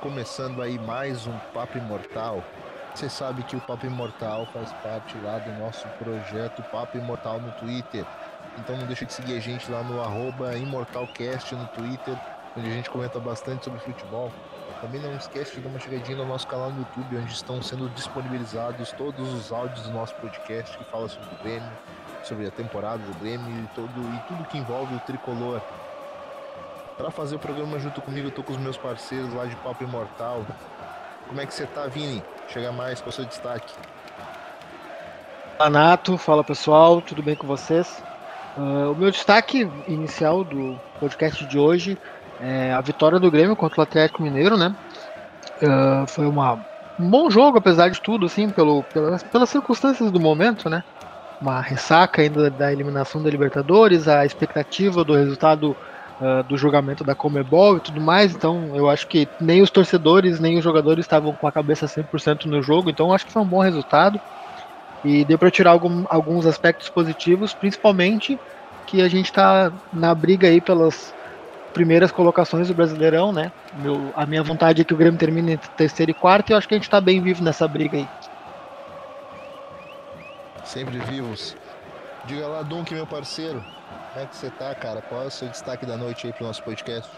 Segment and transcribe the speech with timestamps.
[0.00, 2.44] Começando aí mais um Papo Imortal.
[2.94, 7.50] Você sabe que o Papo Imortal faz parte lá do nosso projeto Papo Imortal no
[7.52, 8.06] Twitter.
[8.58, 12.16] Então não deixa de seguir a gente lá no arroba ImortalCast no Twitter,
[12.56, 14.30] onde a gente comenta bastante sobre futebol.
[14.80, 17.88] Também não esquece de dar uma chegadinha no nosso canal no YouTube, onde estão sendo
[17.88, 21.72] disponibilizados todos os áudios do nosso podcast que fala sobre o Grêmio,
[22.22, 25.60] sobre a temporada do Grêmio e, todo, e tudo que envolve o tricolor.
[26.98, 29.84] Para fazer o programa junto comigo, eu tô com os meus parceiros lá de Papo
[29.84, 30.44] Imortal.
[31.28, 32.20] Como é que você tá, Vini?
[32.48, 33.72] Chega mais, é o seu destaque?
[35.56, 36.18] Fala, Nato.
[36.18, 37.00] Fala, pessoal.
[37.00, 38.02] Tudo bem com vocês?
[38.56, 41.96] Uh, o meu destaque inicial do podcast de hoje
[42.40, 44.74] é a vitória do Grêmio contra o Atlético Mineiro, né?
[45.62, 46.58] Uh, foi uma,
[46.98, 48.82] um bom jogo, apesar de tudo, assim, pelo,
[49.30, 50.82] pelas circunstâncias do momento, né?
[51.40, 55.76] Uma ressaca ainda da eliminação da Libertadores, a expectativa do resultado
[56.20, 60.40] uh, do julgamento da Comebol e tudo mais, então eu acho que nem os torcedores,
[60.40, 63.46] nem os jogadores estavam com a cabeça 100% no jogo, então acho que foi um
[63.46, 64.20] bom resultado
[65.04, 68.38] e deu para tirar algum, alguns aspectos positivos, principalmente
[68.86, 71.14] que a gente está na briga aí pelas
[71.72, 73.52] primeiras colocações do Brasileirão, né?
[73.74, 76.58] Meu, a minha vontade é que o Grêmio termine em terceiro e quarto e eu
[76.58, 78.08] acho que a gente está bem vivo nessa briga aí.
[80.64, 81.56] Sempre vivos.
[82.24, 83.62] Diga lá, Dunk, meu parceiro,
[84.18, 85.00] como é que você tá, cara?
[85.02, 87.08] Qual é o seu destaque da noite aí pro nosso podcast?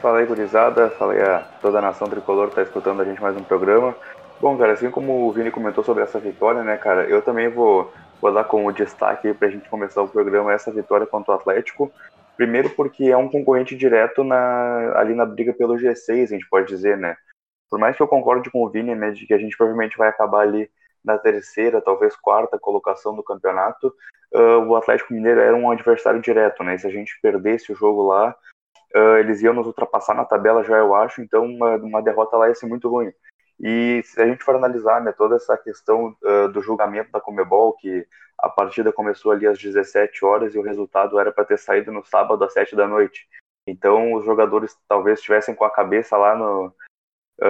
[0.00, 0.90] Fala aí, gurizada.
[0.90, 3.94] Fala aí a toda a nação tricolor que tá escutando a gente mais um programa.
[4.40, 7.92] Bom, cara, assim como o Vini comentou sobre essa vitória, né, cara, eu também vou,
[8.20, 11.92] vou dar como destaque pra gente começar o programa essa vitória contra o Atlético.
[12.36, 16.66] Primeiro porque é um concorrente direto na, ali na briga pelo G6, a gente pode
[16.66, 17.14] dizer, né?
[17.70, 20.08] Por mais que eu concorde com o Vini, né, de que a gente provavelmente vai
[20.08, 20.68] acabar ali
[21.04, 23.94] na terceira, talvez quarta colocação do campeonato,
[24.34, 26.78] uh, o Atlético Mineiro era um adversário direto, né?
[26.78, 28.34] Se a gente perdesse o jogo lá,
[28.94, 32.48] uh, eles iam nos ultrapassar na tabela já, eu acho, então uma, uma derrota lá
[32.48, 33.12] ia ser muito ruim.
[33.60, 37.74] E se a gente for analisar né, toda essa questão uh, do julgamento da Comebol,
[37.74, 38.06] que
[38.38, 42.04] a partida começou ali às 17 horas e o resultado era para ter saído no
[42.04, 43.28] sábado às 7 da noite.
[43.66, 46.74] Então os jogadores talvez estivessem com a cabeça lá no,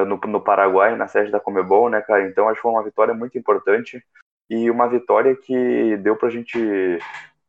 [0.04, 2.26] no, no, Paraguai, na sede da Comebol, né, cara?
[2.26, 4.02] Então acho que foi uma vitória muito importante
[4.48, 6.58] e uma vitória que deu pra gente,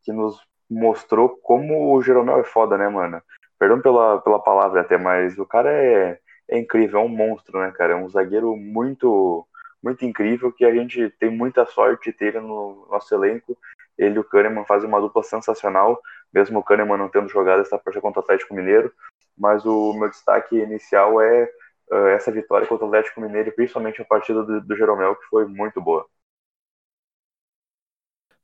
[0.04, 3.22] que nos mostrou como o Jeromel é foda, né, mano?
[3.60, 7.72] Perdão pela, pela palavra até, mas o cara é, é incrível, é um monstro, né,
[7.72, 7.94] cara?
[7.94, 9.48] É um zagueiro muito,
[9.82, 13.58] muito incrível que a gente tem muita sorte de ter ele no nosso elenco.
[13.98, 16.02] Ele e o Kahneman fazem uma dupla sensacional,
[16.34, 18.92] mesmo o Kahneman não tendo jogado essa partida contra o Atlético Mineiro.
[19.38, 21.50] Mas o meu destaque inicial é
[21.94, 25.46] uh, essa vitória contra o Atlético Mineiro, principalmente a partida do, do Jeromel, que foi
[25.46, 26.08] muito boa.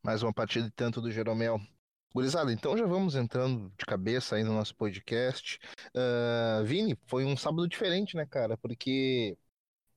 [0.04, 1.60] Mais uma partida de tanto do Jeromel.
[2.14, 5.60] Gurizada, então já vamos entrando de cabeça aí no nosso podcast.
[5.96, 8.58] Uh, Vini, foi um sábado diferente, né, cara?
[8.58, 9.38] Porque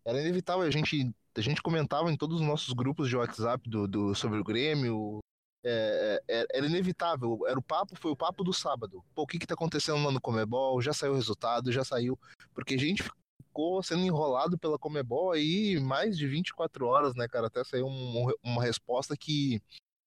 [0.05, 3.89] era inevitável, a gente, a gente comentava em todos os nossos grupos de WhatsApp do,
[3.89, 5.21] do sobre o Grêmio.
[5.65, 9.03] É, é, era inevitável, era o papo, foi o papo do sábado.
[9.15, 10.83] Pô, o que que tá acontecendo lá no Comebol?
[10.83, 12.19] Já saiu o resultado, já saiu.
[12.53, 13.03] Porque a gente
[13.53, 17.49] ficou sendo enrolado pela Comebol aí mais de 24 horas, né, cara?
[17.49, 19.63] Até saiu um, uma resposta que,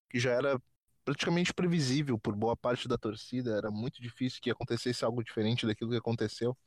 [0.10, 0.60] que já era
[1.06, 3.56] praticamente previsível por boa parte da torcida.
[3.56, 6.58] Era muito difícil que acontecesse algo diferente daquilo que aconteceu.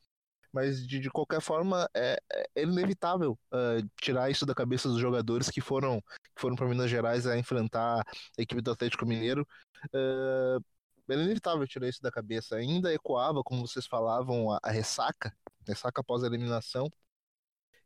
[0.52, 2.16] Mas de, de qualquer forma, é,
[2.54, 6.88] é inevitável uh, tirar isso da cabeça dos jogadores que foram, que foram para Minas
[6.88, 9.46] Gerais a enfrentar a equipe do Atlético Mineiro.
[9.86, 10.64] Uh,
[11.08, 12.56] era inevitável tirar isso da cabeça.
[12.56, 15.32] Ainda ecoava, como vocês falavam, a, a ressaca
[15.66, 16.90] ressaca após a eliminação.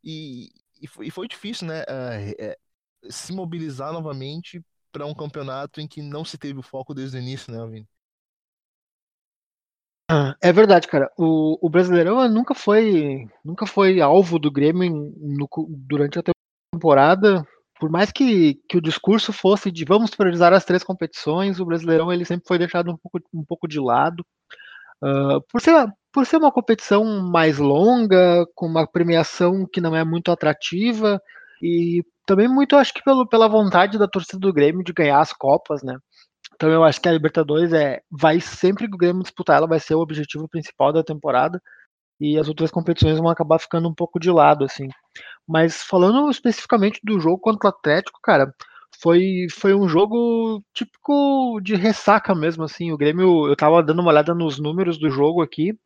[0.02, 0.50] E,
[0.80, 1.82] e, foi, e foi difícil, né?
[1.82, 7.16] Uh, se mobilizar novamente para um campeonato em que não se teve o foco desde
[7.16, 7.86] o início, né, Alvin?
[10.08, 11.10] Ah, é verdade, cara.
[11.16, 16.22] O, o Brasileirão nunca foi nunca foi alvo do Grêmio no, durante a
[16.72, 17.46] temporada.
[17.82, 22.12] Por mais que, que o discurso fosse de vamos priorizar as três competições, o Brasileirão
[22.12, 24.24] ele sempre foi deixado um pouco, um pouco de lado.
[25.02, 30.04] Uh, por, ser, por ser uma competição mais longa, com uma premiação que não é
[30.04, 31.20] muito atrativa,
[31.60, 35.32] e também muito, acho que pelo, pela vontade da torcida do Grêmio de ganhar as
[35.32, 35.96] Copas, né?
[36.54, 39.80] Então eu acho que a Libertadores é, vai sempre que o Grêmio disputar, ela vai
[39.80, 41.60] ser o objetivo principal da temporada,
[42.22, 44.88] e as outras competições vão acabar ficando um pouco de lado, assim.
[45.46, 48.54] Mas falando especificamente do jogo contra o Atlético, cara,
[49.00, 52.92] foi, foi um jogo típico de ressaca mesmo, assim.
[52.92, 55.76] O Grêmio, eu tava dando uma olhada nos números do jogo aqui,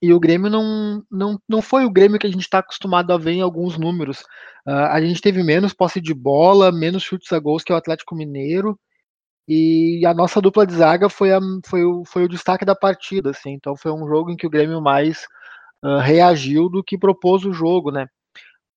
[0.00, 3.18] e o Grêmio não, não, não foi o Grêmio que a gente está acostumado a
[3.18, 4.20] ver em alguns números.
[4.66, 8.14] Uh, a gente teve menos posse de bola, menos chutes a gols que o Atlético
[8.14, 8.78] Mineiro,
[9.52, 13.30] e a nossa dupla de zaga foi, a, foi, o, foi o destaque da partida,
[13.30, 13.50] assim.
[13.50, 15.26] Então foi um jogo em que o Grêmio mais
[15.84, 18.06] uh, reagiu do que propôs o jogo, né?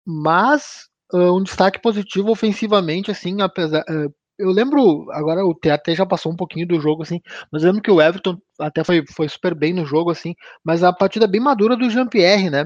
[0.03, 3.83] Mas uh, um destaque positivo ofensivamente, assim, apesar.
[3.87, 7.21] Uh, eu lembro, agora o até já passou um pouquinho do jogo, assim,
[7.51, 10.33] mas eu lembro que o Everton até foi, foi super bem no jogo, assim,
[10.63, 12.65] mas a partida bem madura do Jean-Pierre, né?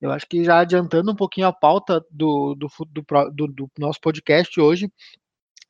[0.00, 4.00] Eu acho que já adiantando um pouquinho a pauta do, do, do, do, do nosso
[4.00, 4.90] podcast hoje,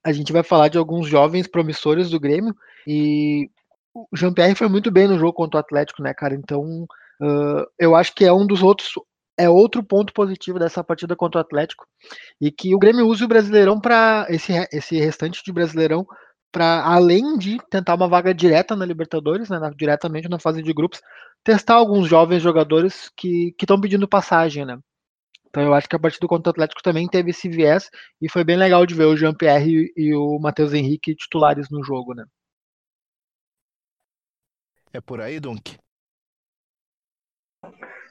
[0.05, 2.55] a gente vai falar de alguns jovens promissores do Grêmio
[2.87, 3.49] e
[3.95, 6.35] o Jean-Pierre foi muito bem no jogo contra o Atlético, né, cara?
[6.35, 6.85] Então,
[7.21, 8.93] uh, eu acho que é um dos outros
[9.39, 11.87] é outro ponto positivo dessa partida contra o Atlético
[12.41, 16.07] e que o Grêmio use o Brasileirão para esse, esse restante de Brasileirão
[16.53, 20.73] para além de tentar uma vaga direta na Libertadores, né, na, diretamente na fase de
[20.75, 21.01] grupos,
[21.43, 24.79] testar alguns jovens jogadores que estão pedindo passagem, né?
[25.53, 27.91] Então eu acho que a partida contra o Atlético também teve esse viés
[28.23, 32.15] e foi bem legal de ver o Jean-Pierre e o Matheus Henrique titulares no jogo,
[32.15, 32.25] né?
[34.95, 35.77] É por aí, Dunk?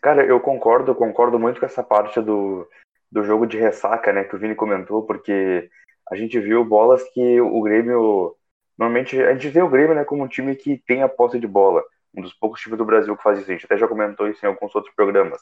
[0.04, 2.70] Cara, eu concordo, concordo muito com essa parte do,
[3.12, 5.68] do jogo de ressaca, né, que o Vini comentou, porque
[6.12, 8.36] a gente viu bolas que o Grêmio.
[8.78, 11.48] Normalmente, a gente vê o Grêmio né, como um time que tem a posse de
[11.48, 11.84] bola.
[12.14, 13.50] Um dos poucos times do Brasil que faz isso.
[13.50, 15.42] A gente até já comentou isso em alguns outros programas.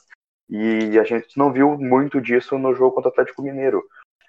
[0.50, 3.84] E a gente não viu muito disso no jogo contra o Atlético Mineiro.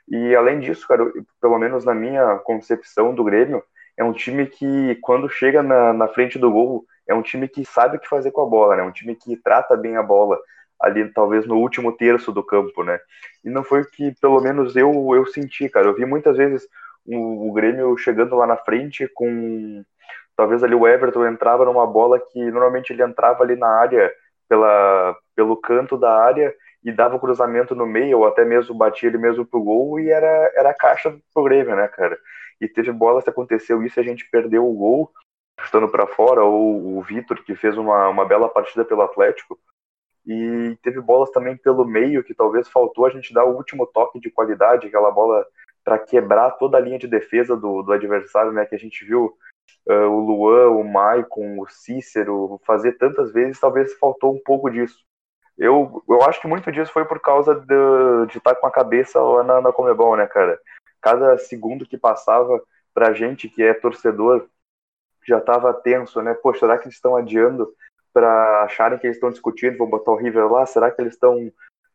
[0.09, 3.63] E além disso, cara, pelo menos na minha concepção do Grêmio,
[3.97, 7.65] é um time que, quando chega na, na frente do gol, é um time que
[7.65, 8.83] sabe o que fazer com a bola, né?
[8.83, 10.39] Um time que trata bem a bola
[10.81, 12.99] ali, talvez no último terço do campo, né?
[13.45, 15.87] E não foi o que, pelo menos, eu, eu senti, cara.
[15.87, 16.67] Eu vi muitas vezes
[17.05, 19.85] o, o Grêmio chegando lá na frente com.
[20.37, 24.11] Talvez ali o Everton entrava numa bola que normalmente ele entrava ali na área,
[24.51, 26.53] pela, pelo canto da área,
[26.83, 30.27] e dava cruzamento no meio, ou até mesmo batia ele mesmo pro gol, e era,
[30.57, 32.19] era a caixa pro Grêmio, né, cara?
[32.61, 35.13] E teve bolas que aconteceu isso a gente perdeu o gol,
[35.61, 39.59] chutando para fora, ou o Vitor, que fez uma, uma bela partida pelo Atlético.
[40.27, 44.19] E teve bolas também pelo meio, que talvez faltou a gente dar o último toque
[44.19, 45.47] de qualidade, aquela bola
[45.85, 48.67] para quebrar toda a linha de defesa do, do adversário, né?
[48.67, 49.33] Que a gente viu
[49.89, 54.99] uh, o Luan, o Maicon, o Cícero fazer tantas vezes, talvez faltou um pouco disso.
[55.59, 59.21] Eu, eu acho que muito disso foi por causa de, de estar com a cabeça
[59.21, 60.59] lá na, na Comebol, né, cara?
[61.03, 62.61] Cada segundo que passava
[62.95, 64.49] pra gente que é torcedor
[65.27, 66.35] já estava tenso, né?
[66.35, 67.71] Poxa, será que eles estão adiando
[68.13, 70.67] para acharem que eles estão discutindo, vão botar o River lá?
[70.67, 71.53] Será que eles estão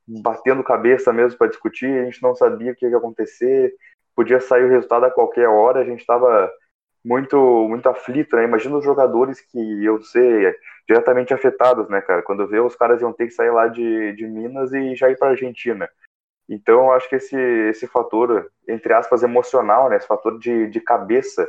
[0.08, 1.90] batendo cabeça mesmo para discutir?
[2.00, 3.74] A gente não sabia o que ia acontecer,
[4.16, 6.52] podia sair o resultado a qualquer hora, a gente estava
[7.06, 7.38] muito
[7.70, 8.44] muito aflito, né?
[8.44, 10.58] Imagina os jogadores que iam ser
[10.88, 12.24] diretamente afetados, né, cara?
[12.24, 15.18] Quando vê os caras iam ter que sair lá de, de Minas e já ir
[15.18, 15.88] para Argentina.
[16.50, 20.80] Então, eu acho que esse, esse fator, entre aspas, emocional, né, esse fator de, de
[20.80, 21.48] cabeça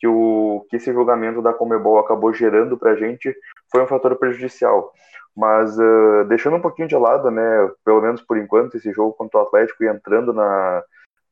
[0.00, 3.34] que, o, que esse julgamento da Comebol acabou gerando para a gente
[3.70, 4.92] foi um fator prejudicial.
[5.36, 9.40] Mas uh, deixando um pouquinho de lado, né, pelo menos por enquanto, esse jogo contra
[9.40, 10.82] o Atlético e entrando na,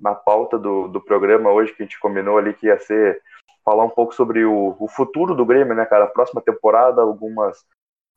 [0.00, 3.20] na pauta do, do programa hoje, que a gente combinou ali que ia ser
[3.64, 6.04] falar um pouco sobre o, o futuro do Grêmio, né, cara?
[6.04, 7.64] A próxima temporada, algumas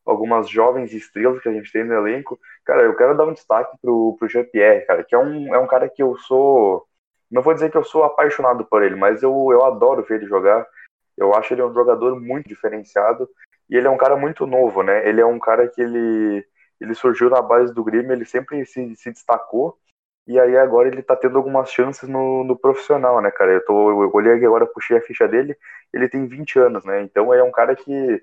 [0.05, 2.39] algumas jovens estrelas que a gente tem no elenco.
[2.63, 5.67] Cara, eu quero dar um destaque pro, pro Jean-Pierre, cara, que é um, é um
[5.67, 6.85] cara que eu sou.
[7.29, 10.27] Não vou dizer que eu sou apaixonado por ele, mas eu, eu adoro ver ele
[10.27, 10.65] jogar.
[11.17, 13.27] Eu acho ele um jogador muito diferenciado.
[13.69, 15.07] E ele é um cara muito novo, né?
[15.07, 16.45] Ele é um cara que ele,
[16.79, 19.75] ele surgiu na base do Grêmio, ele sempre se, se destacou.
[20.27, 23.51] E aí agora ele tá tendo algumas chances no, no profissional, né, cara?
[23.51, 25.55] Eu, tô, eu olhei aqui agora, puxei a ficha dele,
[25.93, 27.01] ele tem 20 anos, né?
[27.01, 28.21] Então é um cara que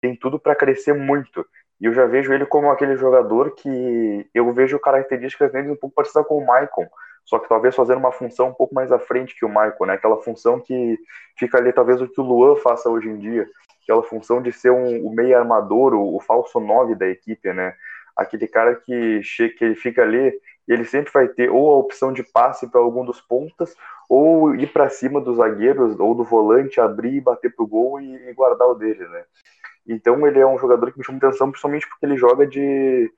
[0.00, 1.46] tem tudo para crescer muito.
[1.80, 5.94] E eu já vejo ele como aquele jogador que eu vejo características nele um pouco
[5.94, 6.86] parecidas com o Maicon,
[7.24, 9.94] só que talvez fazendo uma função um pouco mais à frente que o Maicon, né?
[9.94, 10.98] Aquela função que
[11.36, 13.46] fica ali talvez o que o Luan faça hoje em dia,
[13.82, 17.74] aquela função de ser um, o meio armador, o, o falso 9 da equipe, né?
[18.16, 20.32] Aquele cara que, chega, que ele fica ali
[20.66, 23.74] ele sempre vai ter ou a opção de passe para algum dos pontas,
[24.08, 28.34] ou ir para cima dos zagueiros ou do volante, abrir, bater pro gol e, e
[28.34, 29.24] guardar o dele, né?
[29.86, 33.10] Então ele é um jogador que me chama atenção, principalmente porque ele joga de.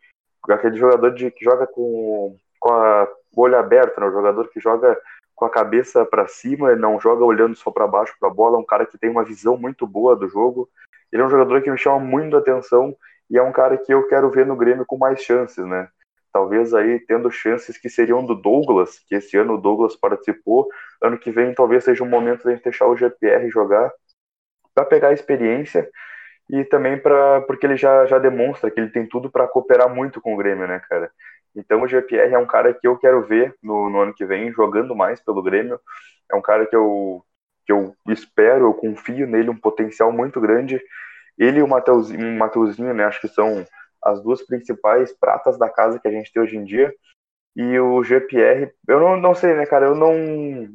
[0.49, 4.07] aquele jogador de, que joga com, com a, o olho aberto, né?
[4.07, 4.99] O jogador que joga
[5.35, 8.61] com a cabeça para cima, não joga olhando só para baixo para a bola, é
[8.61, 10.69] um cara que tem uma visão muito boa do jogo.
[11.13, 12.97] Ele é um jogador que me chama muito atenção
[13.31, 15.89] e é um cara que eu quero ver no Grêmio com mais chances, né?
[16.35, 20.69] Talvez aí tendo chances que seriam do Douglas, que esse ano o Douglas participou,
[21.01, 23.93] ano que vem talvez seja um momento da gente deixar o GPR jogar
[24.75, 25.89] para pegar a experiência
[26.51, 30.21] e também para porque ele já, já demonstra que ele tem tudo para cooperar muito
[30.21, 31.09] com o Grêmio, né, cara?
[31.55, 34.51] Então o GPR é um cara que eu quero ver no, no, ano que vem
[34.51, 35.79] jogando mais pelo Grêmio.
[36.29, 37.25] É um cara que eu,
[37.65, 40.83] que eu espero, eu confio nele um potencial muito grande.
[41.39, 43.65] Ele e o Mateuzinho, o Mateuzinho né, acho que são
[44.05, 46.95] as duas principais pratas da casa que a gente tem hoje em dia.
[47.57, 49.87] E o GPR, eu não, não sei, né, cara?
[49.87, 50.13] Eu não,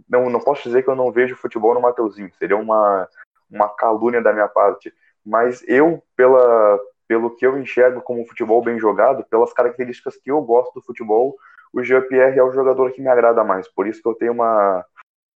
[0.09, 2.31] não, não posso dizer que eu não vejo futebol no Mateuzinho.
[2.36, 3.07] Seria uma,
[3.50, 4.93] uma calúnia da minha parte.
[5.25, 10.41] Mas eu, pela, pelo que eu enxergo como futebol bem jogado, pelas características que eu
[10.41, 11.36] gosto do futebol,
[11.74, 13.67] o GPR é o jogador que me agrada mais.
[13.67, 14.86] Por isso que eu tenho uma,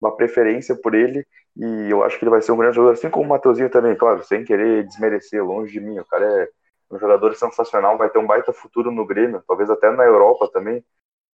[0.02, 1.26] uma preferência por ele.
[1.58, 3.96] E eu acho que ele vai ser um grande jogador, assim como o Mateuzinho também,
[3.96, 6.00] claro, sem querer desmerecer, longe de mim.
[6.00, 6.50] O cara é
[6.96, 10.84] um jogador sensacional, vai ter um baita futuro no Grêmio, talvez até na Europa também.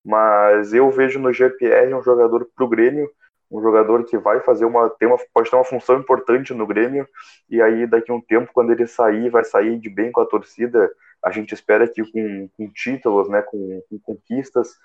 [0.05, 3.11] Mas eu vejo no GPR um jogador pro Grêmio,
[3.51, 7.09] um jogador que vai fazer uma, tem uma, pode ter uma função importante no Grêmio,
[7.49, 10.27] e aí daqui a um tempo, quando ele sair, vai sair de bem com a
[10.27, 10.91] torcida.
[11.23, 14.79] A gente espera que com, com títulos, né, com, com conquistas,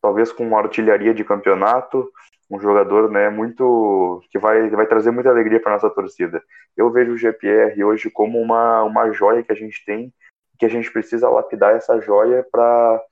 [0.00, 2.10] talvez com uma artilharia de campeonato,
[2.50, 6.42] um jogador né, muito que vai, vai trazer muita alegria para nossa torcida.
[6.76, 10.12] Eu vejo o GPR hoje como uma, uma joia que a gente tem,
[10.58, 13.02] que a gente precisa lapidar essa joia para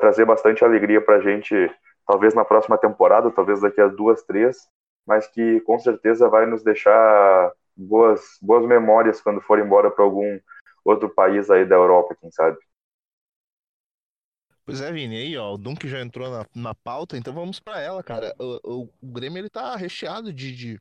[0.00, 1.70] trazer bastante alegria para a gente,
[2.06, 4.68] talvez na próxima temporada, talvez daqui a duas, três,
[5.06, 10.38] mas que com certeza vai nos deixar boas, boas memórias quando for embora para algum
[10.84, 12.58] outro país aí da Europa, quem sabe.
[14.64, 17.80] Pois é, Vini, aí ó, o Dunk já entrou na, na pauta, então vamos para
[17.80, 18.34] ela, cara.
[18.38, 20.80] O, o, o, Grêmio ele tá recheado de, de,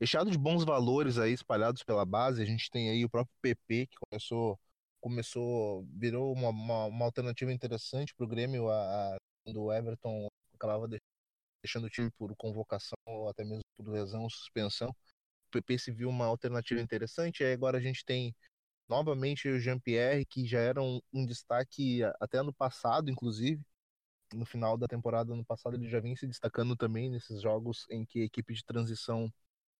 [0.00, 2.42] recheado de bons valores aí espalhados pela base.
[2.42, 4.58] A gente tem aí o próprio PP que começou
[5.02, 10.28] começou virou uma, uma, uma alternativa interessante para o Grêmio a, a, quando o Everton
[10.54, 10.88] acabava
[11.62, 14.90] deixando o time por convocação ou até mesmo por lesão, suspensão.
[15.48, 17.42] O PP se viu uma alternativa interessante.
[17.42, 18.34] Aí agora a gente tem
[18.92, 23.64] novamente o Jean-Pierre, que já era um, um, destaque até ano passado, inclusive.
[24.34, 28.04] No final da temporada ano passado, ele já vinha se destacando também nesses jogos em
[28.04, 29.26] que a equipe de transição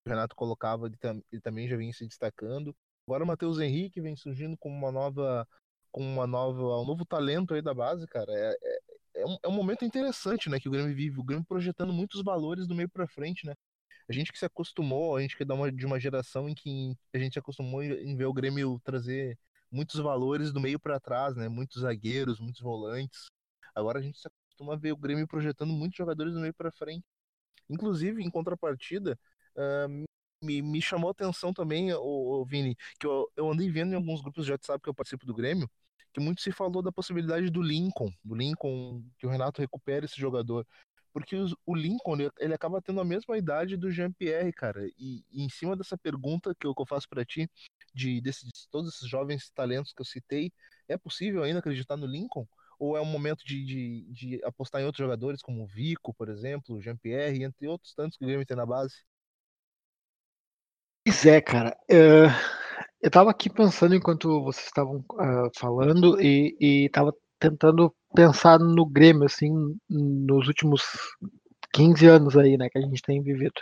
[0.06, 2.74] o Renato colocava, ele, tam, ele também já vinha se destacando.
[3.06, 5.46] Agora o Matheus Henrique vem surgindo como uma nova,
[5.90, 8.32] com uma nova, um novo talento aí da base, cara.
[8.32, 8.78] É, é,
[9.22, 11.20] é, um, é um momento interessante, né, que o Grêmio vive.
[11.20, 13.54] O Grêmio projetando muitos valores do meio para frente, né?
[14.08, 17.18] A gente que se acostumou, a gente que é de uma geração em que a
[17.18, 19.38] gente se acostumou em ver o Grêmio trazer
[19.70, 21.48] muitos valores do meio para trás, né?
[21.48, 23.26] Muitos zagueiros, muitos volantes.
[23.74, 26.70] Agora a gente se acostuma a ver o Grêmio projetando muitos jogadores do meio para
[26.70, 27.04] frente.
[27.70, 29.18] Inclusive, em contrapartida,
[29.56, 30.04] uh,
[30.44, 34.20] me, me chamou a atenção também, o Vini, que eu, eu andei vendo em alguns
[34.20, 35.70] grupos de WhatsApp que eu participo do Grêmio,
[36.12, 40.20] que muito se falou da possibilidade do Lincoln, do Lincoln, que o Renato recupere esse
[40.20, 40.66] jogador
[41.12, 44.86] porque o Lincoln ele acaba tendo a mesma idade do Jean-Pierre, cara.
[44.98, 47.48] E, e, em cima dessa pergunta que eu, que eu faço para ti,
[47.94, 50.50] de, desse, de todos esses jovens talentos que eu citei,
[50.88, 52.46] é possível ainda acreditar no Lincoln?
[52.78, 56.28] Ou é um momento de, de, de apostar em outros jogadores, como o Vico, por
[56.28, 58.94] exemplo, o Jean-Pierre, entre outros tantos que o Grêmio tem na base?
[61.04, 61.76] Pois é, cara.
[61.90, 62.30] Uh,
[63.02, 68.86] eu tava aqui pensando enquanto vocês estavam uh, falando e, e tava tentando pensar no
[68.86, 69.50] Grêmio, assim,
[69.90, 70.82] nos últimos
[71.72, 73.60] 15 anos aí, né, que a gente tem vivido.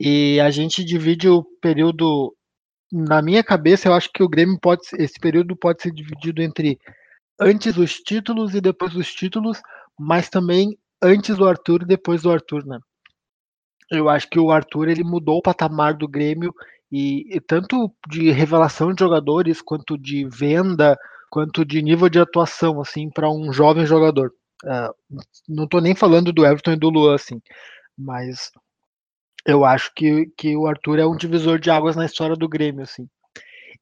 [0.00, 2.34] E a gente divide o período,
[2.90, 6.78] na minha cabeça, eu acho que o Grêmio pode, esse período pode ser dividido entre
[7.38, 9.60] antes dos títulos e depois dos títulos,
[9.98, 12.78] mas também antes do Arthur e depois do Arthur, né?
[13.90, 16.54] Eu acho que o Arthur ele mudou o patamar do Grêmio
[16.90, 20.96] e, e tanto de revelação de jogadores quanto de venda,
[21.32, 24.34] quanto de nível de atuação assim para um jovem jogador.
[24.62, 27.40] Uh, não estou nem falando do Everton e do Luan assim,
[27.96, 28.50] mas
[29.46, 32.82] eu acho que, que o Arthur é um divisor de águas na história do Grêmio
[32.82, 33.08] assim.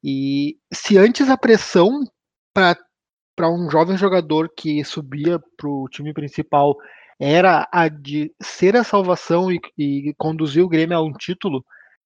[0.01, 2.05] E se antes a pressão
[2.53, 6.77] para um jovem jogador que subia para o time principal
[7.19, 11.65] era a de ser a salvação e, e conduzir o Grêmio a um título,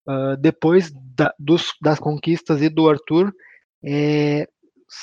[0.10, 3.32] uh, depois da, dos, das conquistas e do Arthur,
[3.88, 4.48] é,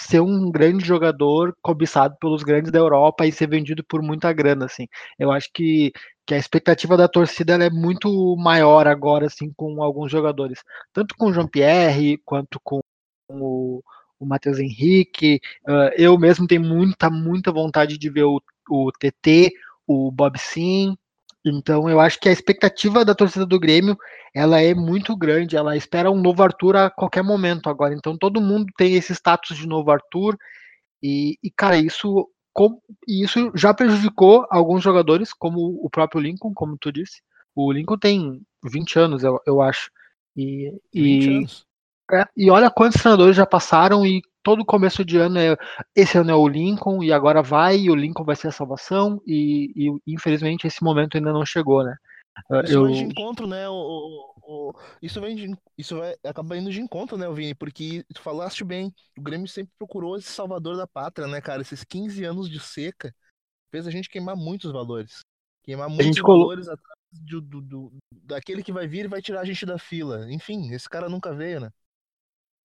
[0.00, 4.64] ser um grande jogador cobiçado pelos grandes da Europa e ser vendido por muita grana,
[4.64, 4.88] assim.
[5.18, 5.92] Eu acho que,
[6.26, 10.62] que a expectativa da torcida é muito maior agora, assim, com alguns jogadores.
[10.92, 12.80] Tanto com o Jean-Pierre, quanto com
[13.28, 13.82] o,
[14.18, 15.40] o Matheus Henrique.
[15.68, 19.52] Uh, eu mesmo tenho muita, muita vontade de ver o, o TT,
[19.86, 20.96] o Bob Sim,
[21.44, 23.96] então eu acho que a expectativa da torcida do Grêmio
[24.34, 27.94] ela é muito grande, ela espera um novo Arthur a qualquer momento agora.
[27.94, 30.36] Então todo mundo tem esse status de novo Arthur
[31.02, 36.78] e, e cara, isso com, isso já prejudicou alguns jogadores, como o próprio Lincoln, como
[36.78, 37.22] tu disse.
[37.54, 39.90] O Lincoln tem 20 anos, eu, eu acho.
[40.36, 41.46] E, e,
[42.12, 45.56] é, e olha quantos treinadores já passaram e todo começo de ano é
[45.94, 49.20] esse ano é o Lincoln e agora vai e o Lincoln vai ser a salvação
[49.26, 51.96] e, e infelizmente esse momento ainda não chegou, né?
[52.64, 52.88] Isso eu...
[52.88, 54.32] de encontro, né, o,
[55.00, 57.54] isso vem de, isso vai acabar indo de encontro, né, Vini?
[57.54, 61.62] Porque tu falaste bem, o Grêmio sempre procurou esse salvador da pátria, né, cara?
[61.62, 63.14] Esses 15 anos de seca
[63.70, 65.20] fez a gente queimar muitos valores.
[65.62, 66.74] Queimar muitos valores colo...
[66.74, 67.92] atrás do, do, do,
[68.24, 70.30] daquele que vai vir e vai tirar a gente da fila.
[70.30, 71.70] Enfim, esse cara nunca veio, né?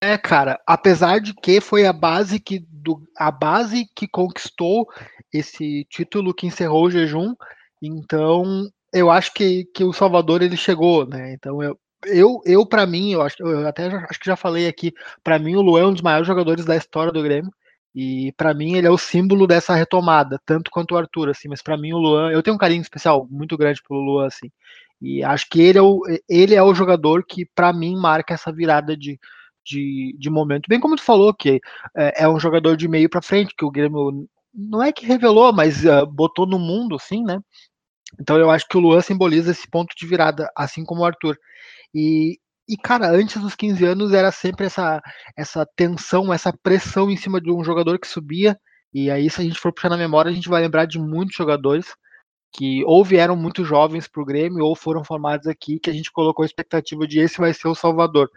[0.01, 4.88] É, cara, apesar de que foi a base que do, a base que conquistou
[5.34, 7.34] esse título que encerrou o jejum,
[7.82, 11.34] então eu acho que, que o Salvador ele chegou, né?
[11.34, 14.68] Então eu eu, eu para mim, eu acho, eu até já, acho que já falei
[14.68, 17.51] aqui, para mim o Luan é um dos maiores jogadores da história do Grêmio.
[17.96, 21.63] E para mim ele é o símbolo dessa retomada, tanto quanto o Arthur, assim, mas
[21.63, 24.51] para mim o Luan, eu tenho um carinho especial muito grande pelo Luan, assim.
[25.01, 28.51] E acho que ele é o, ele é o jogador que para mim marca essa
[28.51, 29.20] virada de,
[29.68, 30.68] de, de momento.
[30.68, 31.60] Bem como tu falou que
[31.96, 35.54] é, é um jogador de meio para frente que o Grêmio não é que revelou,
[35.54, 37.40] mas uh, botou no mundo, assim, né?
[38.20, 41.38] Então eu acho que o Luan simboliza esse ponto de virada, assim como o Arthur.
[41.94, 45.02] E, e, cara, antes dos 15 anos era sempre essa,
[45.36, 48.58] essa tensão, essa pressão em cima de um jogador que subia.
[48.94, 51.36] E aí, se a gente for puxar na memória, a gente vai lembrar de muitos
[51.36, 51.88] jogadores
[52.51, 56.12] que ou vieram muito jovens para o Grêmio ou foram formados aqui, que a gente
[56.12, 58.30] colocou a expectativa de esse vai ser o Salvador.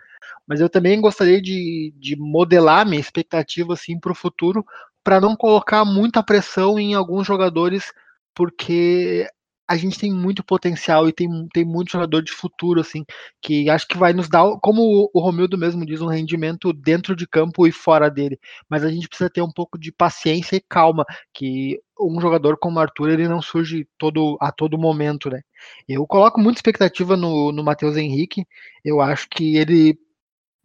[0.46, 4.64] Mas eu também gostaria de, de modelar minha expectativa assim, para o futuro,
[5.02, 7.92] para não colocar muita pressão em alguns jogadores,
[8.34, 9.26] porque
[9.70, 13.04] a gente tem muito potencial e tem, tem muito jogador de futuro, assim,
[13.40, 17.24] que acho que vai nos dar, como o Romildo mesmo diz, um rendimento dentro de
[17.24, 18.36] campo e fora dele.
[18.68, 22.78] Mas a gente precisa ter um pouco de paciência e calma, que um jogador como
[22.78, 25.40] o Arthur, ele não surge todo, a todo momento, né?
[25.88, 28.44] Eu coloco muita expectativa no, no Matheus Henrique,
[28.84, 29.96] eu acho que ele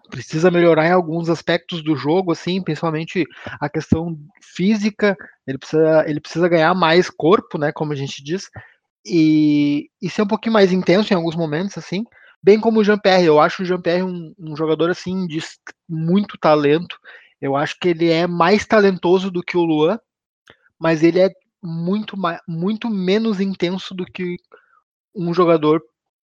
[0.10, 3.24] precisa melhorar em alguns aspectos do jogo, assim, principalmente
[3.60, 8.50] a questão física, ele precisa, ele precisa ganhar mais corpo, né, como a gente diz,
[9.06, 12.04] e, e ser um pouquinho mais intenso em alguns momentos, assim,
[12.42, 13.26] bem como o Jean-Pierre.
[13.26, 15.40] Eu acho o Jean-Pierre um, um, jogador, assim, de
[15.88, 16.98] muito talento.
[17.40, 20.00] Eu acho que ele é mais talentoso do que o Luan,
[20.80, 21.30] mas ele é
[21.62, 24.38] muito, muito menos intenso do que
[25.16, 25.82] um jogador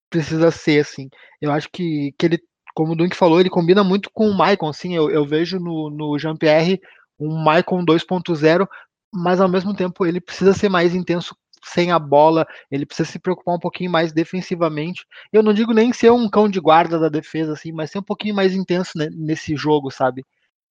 [0.10, 1.10] precisa ser, assim.
[1.39, 2.39] Eu acho que, que ele,
[2.74, 5.89] como o Dunk falou, ele combina muito com o Maicon, assim, eu, eu vejo no,
[5.89, 6.82] no Jean-Pierre
[7.20, 8.67] um Maicon 2.0,
[9.13, 13.19] mas ao mesmo tempo ele precisa ser mais intenso sem a bola, ele precisa se
[13.19, 15.06] preocupar um pouquinho mais defensivamente.
[15.32, 18.04] Eu não digo nem ser um cão de guarda da defesa, assim, mas ser um
[18.04, 20.26] pouquinho mais intenso né, nesse jogo, sabe?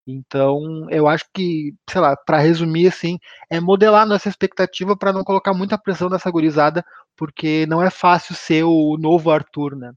[0.07, 5.23] Então, eu acho que, sei lá, para resumir assim, é modelar nossa expectativa para não
[5.23, 6.85] colocar muita pressão nessa gurizada,
[7.17, 9.93] porque não é fácil ser o novo Arthur, né?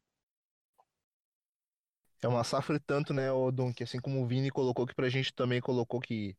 [2.21, 5.33] É uma safra tanto, né, o Dunk, assim como o Vini colocou que pra gente
[5.33, 6.35] também colocou que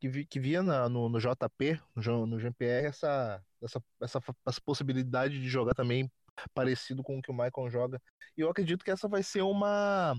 [0.00, 4.60] que, vi, que via na, no, no, JP, no, no GPR, essa, essa, essa, essa
[4.60, 6.10] possibilidade de jogar também
[6.54, 8.02] parecido com o que o Michael joga.
[8.36, 10.14] E eu acredito que essa vai ser uma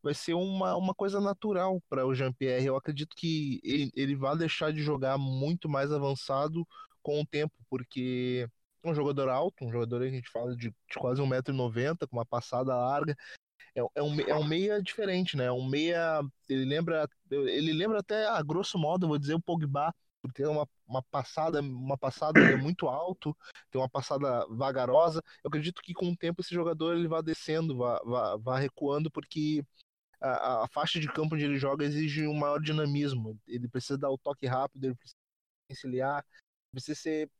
[0.00, 2.66] vai ser uma, uma coisa natural para o Jean-Pierre.
[2.66, 6.66] Eu acredito que ele, ele vai deixar de jogar muito mais avançado
[7.02, 8.48] com o tempo, porque
[8.82, 12.16] é um jogador alto, um jogador que a gente fala de, de quase 1,90m, com
[12.16, 13.16] uma passada larga,
[13.74, 15.50] é, é, um, é um meia diferente, né?
[15.50, 16.22] Um meia.
[16.48, 17.08] Ele lembra.
[17.30, 19.94] Ele lembra até, a grosso modo, vou dizer, o Pogba,
[20.34, 23.36] ter uma, uma passada, uma passada é muito alto,
[23.70, 25.22] tem uma passada vagarosa.
[25.44, 27.78] Eu acredito que com o tempo esse jogador ele vai descendo,
[28.40, 29.64] vai recuando, porque
[30.20, 33.38] a, a, faixa de campo onde ele joga exige um maior dinamismo.
[33.46, 35.16] Ele precisa dar o toque rápido, ele precisa
[35.70, 36.24] conciliar,
[36.72, 37.30] precisa ser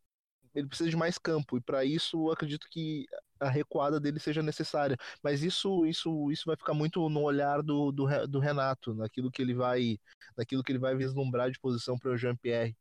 [0.55, 3.07] ele precisa de mais campo e para isso acredito que
[3.41, 4.97] a recuada dele seja necessária.
[5.23, 9.43] Mas isso isso isso vai ficar muito no olhar do, do, do Renato, naquilo que
[9.43, 9.99] ele vai
[10.37, 12.77] naquilo que ele vai vislumbrar de posição para o Jean Pierre.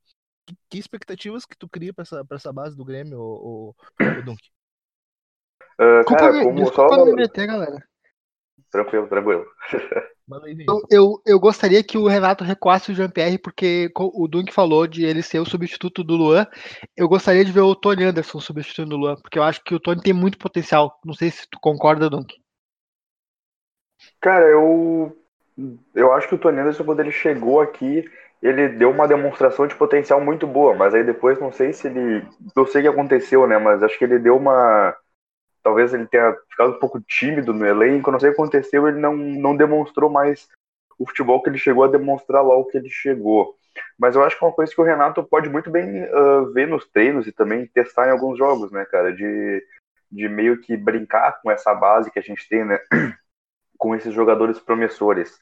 [0.46, 3.74] Que, que, expectativas que tu cria para essa para essa base do Grêmio, o, o,
[4.18, 4.40] o Dunk?
[5.80, 7.04] Uh, cara, como só...
[7.14, 7.86] meter, galera.
[8.70, 9.46] Tranquilo, tranquilo.
[10.66, 15.04] Eu, eu, eu, gostaria que o Renato recuasse o Jean-Pierre, porque o Dunk falou de
[15.04, 16.46] ele ser o substituto do Luan.
[16.94, 19.80] Eu gostaria de ver o Tony Anderson substituindo o Luan, porque eu acho que o
[19.80, 21.00] Tony tem muito potencial.
[21.02, 22.34] Não sei se tu concorda, Dunk.
[24.20, 25.16] Cara, eu,
[25.94, 28.04] eu acho que o Tony Anderson, quando ele chegou aqui,
[28.42, 32.22] ele deu uma demonstração de potencial muito boa, mas aí depois não sei se ele.
[32.54, 33.58] Não sei o que aconteceu, né?
[33.58, 34.94] Mas acho que ele deu uma
[35.68, 38.98] talvez ele tenha ficado um pouco tímido no elenco, não sei o que aconteceu, ele
[38.98, 40.48] não, não demonstrou mais
[40.98, 43.54] o futebol que ele chegou a demonstrar logo que ele chegou.
[43.98, 46.66] Mas eu acho que é uma coisa que o Renato pode muito bem uh, ver
[46.66, 49.12] nos treinos e também testar em alguns jogos, né, cara?
[49.14, 49.62] De,
[50.10, 52.80] de meio que brincar com essa base que a gente tem, né?
[53.76, 55.38] com esses jogadores promissores.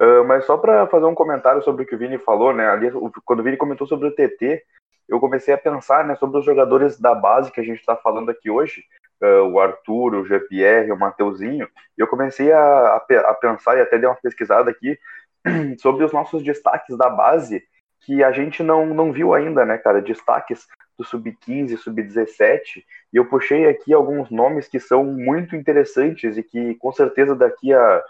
[0.00, 2.66] Uh, mas só para fazer um comentário sobre o que o Vini falou, né?
[2.66, 2.90] Ali,
[3.26, 4.64] quando o Vini comentou sobre o TT,
[5.06, 8.30] eu comecei a pensar né, sobre os jogadores da base que a gente está falando
[8.30, 8.82] aqui hoje,
[9.20, 14.16] o Arthur, o Jean-Pierre, o Mateuzinho, eu comecei a, a, pensar e até dei uma
[14.16, 14.98] pesquisada aqui
[15.80, 17.62] sobre os nossos destaques da base
[18.00, 20.02] que a gente não, não viu ainda, né, cara?
[20.02, 20.66] Destaques
[20.98, 26.74] do Sub-15, Sub-17, e eu puxei aqui alguns nomes que são muito interessantes e que
[26.76, 28.02] com certeza daqui a,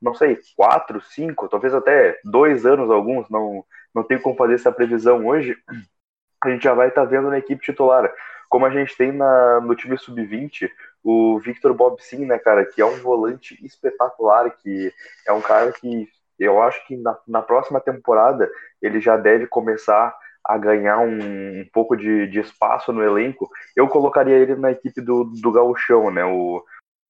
[0.00, 4.72] não sei, quatro, cinco, talvez até dois anos alguns, não, não tenho como fazer essa
[4.72, 5.56] previsão hoje,
[6.42, 8.12] a gente já vai estar tá vendo na equipe titular
[8.54, 10.70] como a gente tem na, no time sub-20
[11.02, 14.92] o Victor Bob Sim, né, cara, que é um volante espetacular, que
[15.26, 18.48] é um cara que eu acho que na, na próxima temporada
[18.80, 23.50] ele já deve começar a ganhar um, um pouco de, de, espaço no elenco.
[23.74, 26.62] Eu colocaria ele na equipe do, do Gauchão, né, o,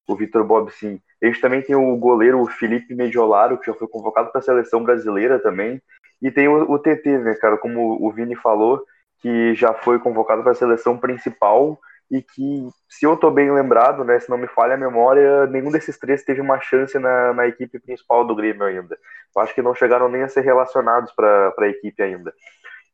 [0.08, 0.98] o Victor Bob Sim.
[1.22, 4.82] A gente também tem o goleiro Felipe Mediolaro, que já foi convocado para a seleção
[4.82, 5.78] brasileira também.
[6.22, 8.82] E tem o, o TT, né, cara, como o Vini falou,
[9.24, 14.04] que já foi convocado para a seleção principal e que, se eu estou bem lembrado,
[14.04, 17.46] né, se não me falha a memória, nenhum desses três teve uma chance na, na
[17.46, 18.98] equipe principal do Grêmio ainda.
[19.34, 22.34] Eu acho que não chegaram nem a ser relacionados para a equipe ainda.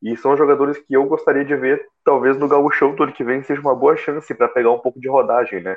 [0.01, 3.43] E são jogadores que eu gostaria de ver, talvez no gauchão do ano que vem
[3.43, 5.75] seja uma boa chance para pegar um pouco de rodagem, né?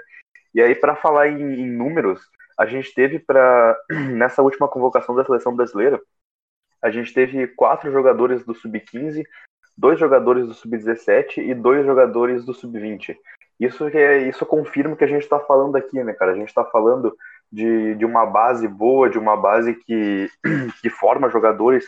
[0.55, 2.21] E aí, para falar em, em, números,
[2.57, 6.01] a gente teve para nessa última convocação da seleção brasileira,
[6.81, 9.25] a gente teve quatro jogadores do sub-15,
[9.77, 13.17] dois jogadores do sub-17 e dois jogadores do sub-20.
[13.59, 16.33] Isso é, isso confirma o que a gente está falando aqui, né, cara?
[16.33, 17.17] A gente está falando
[17.51, 20.29] de, de uma base boa, de uma base que,
[20.83, 21.87] que forma jogadores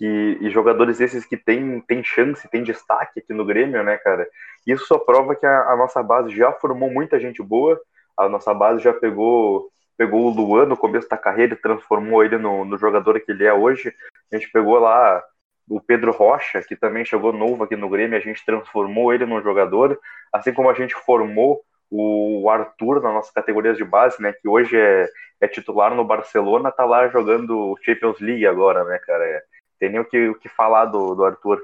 [0.00, 4.26] que, e jogadores esses que têm tem chance, tem destaque aqui no Grêmio, né, cara?
[4.66, 7.78] Isso só prova que a, a, nossa base já formou muita gente boa,
[8.16, 12.38] a nossa base já pegou pegou o Luan no começo da carreira e transformou ele
[12.38, 13.92] no, no jogador que ele é hoje.
[14.32, 15.22] A gente pegou lá
[15.70, 19.40] o Pedro Rocha, que também chegou novo aqui no Grêmio, a gente transformou ele num
[19.40, 19.96] jogador,
[20.32, 24.76] assim como a gente formou o Arthur na nossa categoria de base, né, que hoje
[24.76, 25.08] é,
[25.40, 29.42] é titular no Barcelona, tá lá jogando Champions League agora, né, cara, é,
[29.78, 31.62] tem nem o que, o que falar do, do Arthur.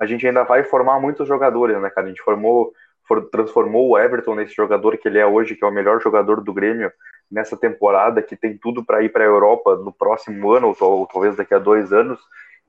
[0.00, 2.72] A gente ainda vai formar muitos jogadores, né, cara, a gente formou,
[3.06, 6.40] for, transformou o Everton nesse jogador que ele é hoje, que é o melhor jogador
[6.40, 6.90] do Grêmio
[7.30, 11.06] nessa temporada, que tem tudo para ir para a Europa no próximo ano, ou, ou
[11.06, 12.20] talvez daqui a dois anos,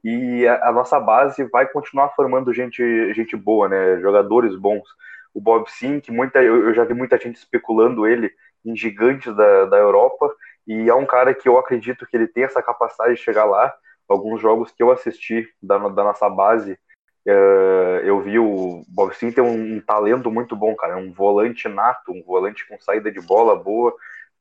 [0.04, 4.00] e a, a, nossa base vai continuar formando gente, gente boa, né?
[4.02, 4.84] Jogadores bons.
[5.34, 8.30] O Bob Sim, que muita, eu, já vi muita gente especulando ele
[8.66, 10.34] em gigantes da, da Europa,
[10.68, 13.74] e é um cara que eu acredito que ele tem essa capacidade de chegar lá.
[14.08, 16.74] Alguns jogos que eu assisti da, da nossa base,
[17.28, 20.94] uh, eu vi o Bob Sim ter um, um, talento muito bom, cara.
[20.94, 23.96] É um volante nato, um volante com saída de bola boa,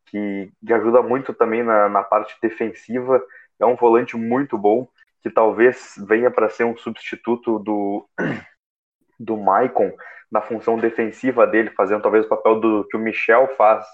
[0.06, 3.22] que, que ajuda muito também na, na parte defensiva.
[3.58, 4.88] É um volante muito bom
[5.22, 8.08] que talvez venha para ser um substituto do,
[9.18, 9.92] do Maicon
[10.30, 13.86] na função defensiva dele, fazendo talvez o papel do que o Michel faz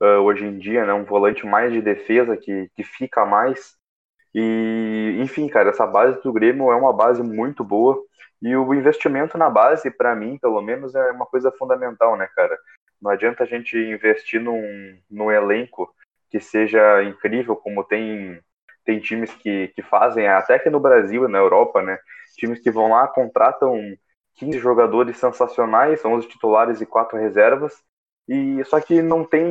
[0.00, 0.92] uh, hoje em dia, né?
[0.92, 3.76] Um volante mais de defesa que, que fica mais.
[4.34, 8.00] E, enfim, cara, essa base do Grêmio é uma base muito boa.
[8.40, 12.56] E o investimento na base, para mim, pelo menos, é uma coisa fundamental, né, cara?
[13.00, 15.92] Não adianta a gente investir num, num elenco
[16.30, 18.40] que seja incrível, como tem
[18.84, 21.98] tem times que, que fazem, até que no Brasil e na Europa, né?
[22.36, 23.78] Times que vão lá, contratam
[24.36, 27.82] 15 jogadores sensacionais, 11 titulares e 4 reservas,
[28.26, 29.44] e só que não tem,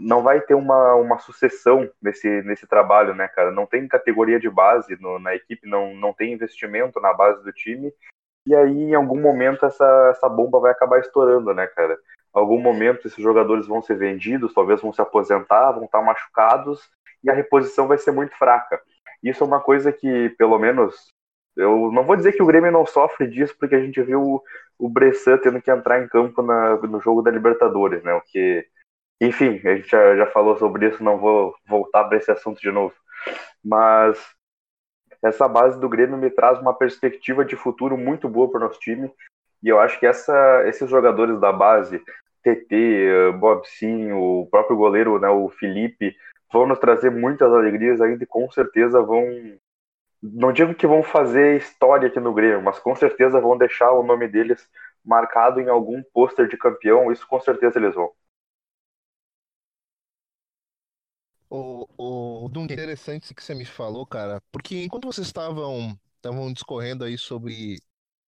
[0.00, 3.50] não vai ter uma, uma sucessão nesse, nesse trabalho, né, cara?
[3.50, 7.52] Não tem categoria de base no, na equipe, não, não tem investimento na base do
[7.52, 7.92] time,
[8.46, 11.94] e aí em algum momento essa, essa bomba vai acabar estourando, né, cara?
[11.94, 16.88] Em algum momento esses jogadores vão ser vendidos, talvez vão se aposentar, vão estar machucados,
[17.22, 18.80] e a reposição vai ser muito fraca.
[19.22, 21.12] Isso é uma coisa que, pelo menos,
[21.56, 24.42] eu não vou dizer que o Grêmio não sofre disso, porque a gente viu
[24.78, 28.14] o, Bressan tendo que entrar em campo na, no jogo da Libertadores, né?
[28.14, 28.66] O que,
[29.20, 32.70] enfim, a gente já, já falou sobre isso, não vou voltar para esse assunto de
[32.70, 32.94] novo.
[33.62, 34.18] Mas
[35.22, 38.80] essa base do Grêmio me traz uma perspectiva de futuro muito boa para o nosso
[38.80, 39.12] time.
[39.62, 42.02] E eu acho que essa, esses jogadores da base,
[42.42, 46.16] TT, Bob Sim, o próprio goleiro, né, o Felipe,
[46.52, 49.24] vão nos trazer muitas alegrias ainda e com certeza vão.
[50.22, 54.02] Não digo que vão fazer história aqui no Grêmio, mas com certeza vão deixar o
[54.02, 54.68] nome deles
[55.04, 58.12] marcado em algum pôster de campeão, isso com certeza eles vão.
[61.48, 66.52] O, o, o interessante isso que você me falou, cara, porque enquanto vocês estavam estavam
[66.52, 67.78] discorrendo aí sobre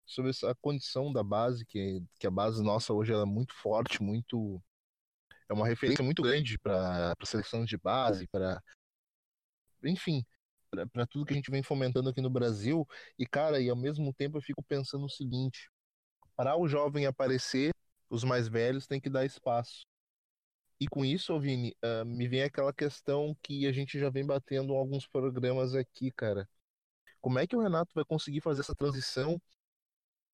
[0.07, 4.61] sobre essa condição da base, que, que a base nossa hoje é muito forte, muito
[5.53, 8.61] é uma referência muito grande para seleções de base, para
[9.85, 10.25] enfim,
[10.93, 12.87] para tudo que a gente vem fomentando aqui no Brasil.
[13.19, 15.71] E cara, e ao mesmo tempo eu fico pensando o seguinte:
[16.37, 17.73] para o jovem aparecer,
[18.11, 19.87] Os mais velhos têm que dar espaço.
[20.79, 24.73] E com isso, Vini, uh, me vem aquela questão que a gente já vem batendo
[24.75, 26.49] em alguns programas aqui, cara.
[27.21, 29.41] Como é que o Renato vai conseguir fazer essa transição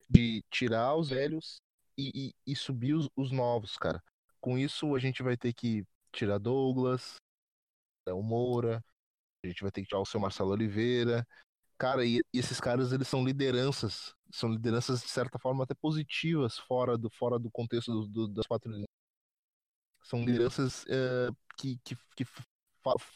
[0.09, 1.61] de tirar os velhos
[1.97, 4.03] e, e, e subir os, os, novos, cara?
[4.41, 7.15] Com isso, a gente vai ter que tirar Douglas,
[8.07, 8.83] o Moura,
[9.43, 11.25] a gente vai ter que tirar o seu Marcelo Oliveira.
[11.77, 16.57] Cara, e, e esses caras, eles são lideranças, são lideranças de certa forma até positivas
[16.57, 18.71] fora do, fora do contexto do, do, das quatro
[20.01, 22.25] são lideranças uh, que, que, que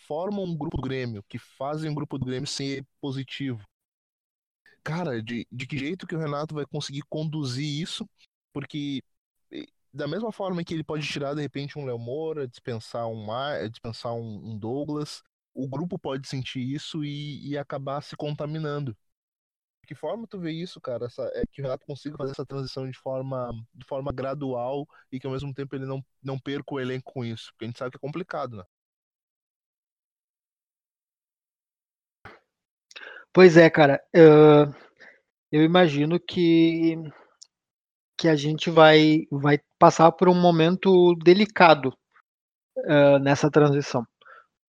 [0.07, 3.63] formam um grupo do Grêmio, que fazem o grupo do Grêmio ser positivo.
[4.83, 8.07] Cara, de, de que jeito que o Renato vai conseguir conduzir isso?
[8.51, 9.01] Porque
[9.93, 13.69] da mesma forma que ele pode tirar de repente um Léo Moura, dispensar um Mar,
[13.69, 18.95] dispensar um, um, Douglas, o grupo pode sentir isso e, e acabar se contaminando
[19.85, 21.05] que forma tu vê isso, cara?
[21.05, 25.19] Essa, é que o Renato consiga fazer essa transição de forma, de forma gradual e
[25.19, 27.51] que ao mesmo tempo ele não, não perca o elenco com isso?
[27.51, 28.63] Porque a gente sabe que é complicado, né?
[33.33, 34.01] Pois é, cara.
[34.15, 34.73] Uh,
[35.51, 36.95] eu imagino que,
[38.23, 41.93] que a gente vai, vai passar por um momento delicado
[42.77, 44.07] uh, nessa transição.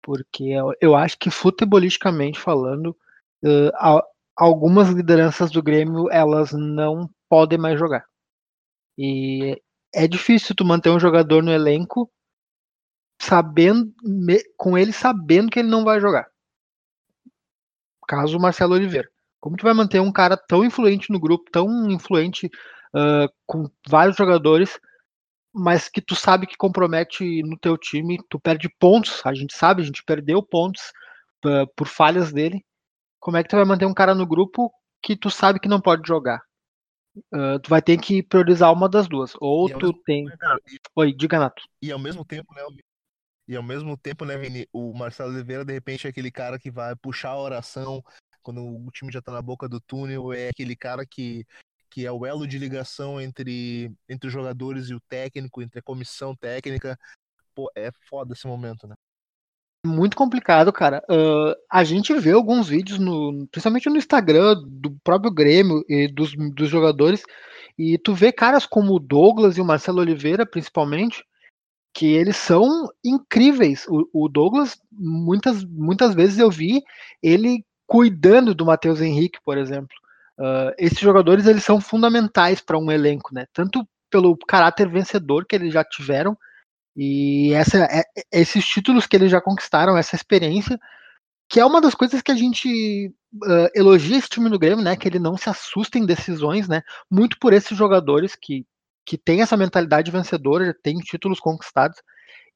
[0.02, 2.98] Porque eu, eu acho que futebolisticamente falando,
[3.46, 4.02] uh,
[4.36, 8.04] algumas lideranças do Grêmio elas não podem mais jogar.
[8.98, 9.62] E
[9.94, 12.12] é difícil tu manter um jogador no elenco
[13.22, 13.94] sabendo
[14.58, 16.26] com ele sabendo que ele não vai jogar.
[18.08, 19.08] Caso Marcelo Oliveira.
[19.40, 22.50] Como tu vai manter um cara tão influente no grupo, tão influente
[22.96, 24.80] uh, com vários jogadores,
[25.54, 29.82] mas que tu sabe que compromete no teu time, tu perde pontos, a gente sabe,
[29.82, 30.82] a gente perdeu pontos
[31.46, 32.66] uh, por falhas dele,
[33.20, 34.70] como é que tu vai manter um cara no grupo
[35.02, 36.42] que tu sabe que não pode jogar?
[37.34, 39.34] Uh, tu vai ter que priorizar uma das duas.
[39.40, 40.26] Ou tu tem.
[40.96, 41.64] Oi, diga, Nato.
[41.82, 42.62] E ao mesmo tempo, né?
[43.48, 46.72] E ao mesmo tempo, né, Vini, o Marcelo Oliveira, de repente, é aquele cara que
[46.72, 48.04] vai puxar a oração
[48.42, 51.46] quando o time já tá na boca do túnel, é aquele cara que,
[51.94, 55.84] que é o elo de ligação entre, entre os jogadores e o técnico, entre a
[55.84, 56.98] comissão técnica.
[57.54, 58.96] Pô, é foda esse momento, né?
[59.86, 61.04] muito complicado, cara.
[61.10, 66.34] Uh, a gente vê alguns vídeos, no, principalmente no Instagram, do próprio Grêmio e dos,
[66.56, 67.22] dos jogadores,
[67.78, 71.22] e tu vê caras como o Douglas e o Marcelo Oliveira, principalmente,
[71.94, 73.86] que eles são incríveis.
[73.90, 76.82] O, o Douglas, muitas, muitas vezes eu vi
[77.22, 79.96] ele cuidando do Matheus Henrique, por exemplo.
[80.44, 83.46] Uh, esses jogadores eles são fundamentais para um elenco, né?
[83.54, 86.38] Tanto pelo caráter vencedor que eles já tiveram,
[86.98, 90.78] e essa, é, esses títulos que eles já conquistaram, essa experiência,
[91.50, 94.98] que é uma das coisas que a gente uh, elogia esse time do Grêmio, né?
[94.98, 96.82] Que ele não se assusta em decisões, né?
[97.10, 98.66] Muito por esses jogadores que,
[99.06, 101.98] que têm essa mentalidade vencedora, já têm títulos conquistados.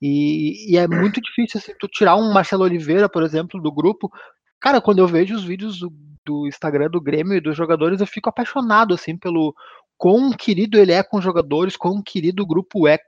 [0.01, 4.11] E, e, é muito difícil assim, tu tirar um Marcelo Oliveira, por exemplo, do grupo.
[4.59, 5.91] Cara, quando eu vejo os vídeos do,
[6.25, 9.55] do Instagram do Grêmio e dos jogadores, eu fico apaixonado assim pelo
[9.97, 12.99] quão querido ele é com os jogadores, quão querido o grupo é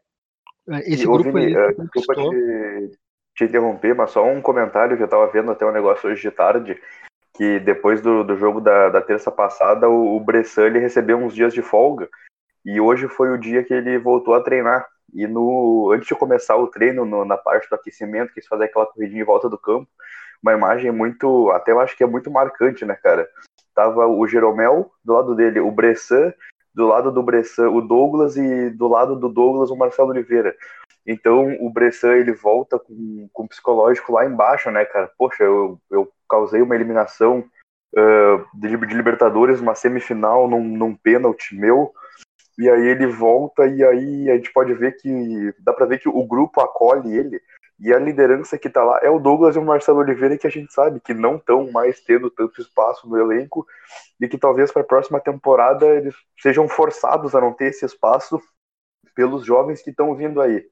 [0.70, 2.92] é, esse e, grupo Vini, uh, desculpa te,
[3.36, 6.32] te, interromper, mas só um comentário que eu tava vendo até um negócio hoje de
[6.32, 6.80] tarde,
[7.34, 11.34] que depois do, do jogo da, da terça passada, o, o Bressan ele recebeu uns
[11.34, 12.08] dias de folga,
[12.64, 14.86] e hoje foi o dia que ele voltou a treinar.
[15.12, 18.86] E no antes de começar o treino, no, na parte do aquecimento, quis fazer aquela
[18.86, 19.88] corridinha em volta do campo,
[20.42, 23.28] uma imagem muito, até eu acho que é muito marcante, né, cara?
[23.74, 26.34] Tava o Jeromel, do lado dele o Bressan
[26.74, 30.56] do lado do Bressan o Douglas e do lado do Douglas o Marcelo Oliveira.
[31.06, 35.12] Então o Bressan ele volta com, com psicológico lá embaixo, né, cara?
[35.18, 37.44] Poxa, eu, eu causei uma eliminação
[37.94, 41.92] uh, de, de, Libertadores, uma semifinal num, num pênalti meu.
[42.58, 46.10] E aí ele volta e aí a gente pode ver que dá para ver que
[46.10, 47.42] o grupo acolhe ele
[47.80, 50.50] e a liderança que tá lá é o Douglas e o Marcelo Oliveira, que a
[50.50, 53.66] gente sabe que não estão mais tendo tanto espaço no elenco
[54.20, 58.42] e que talvez para a próxima temporada eles sejam forçados a não ter esse espaço
[59.16, 60.66] pelos jovens que estão vindo aí.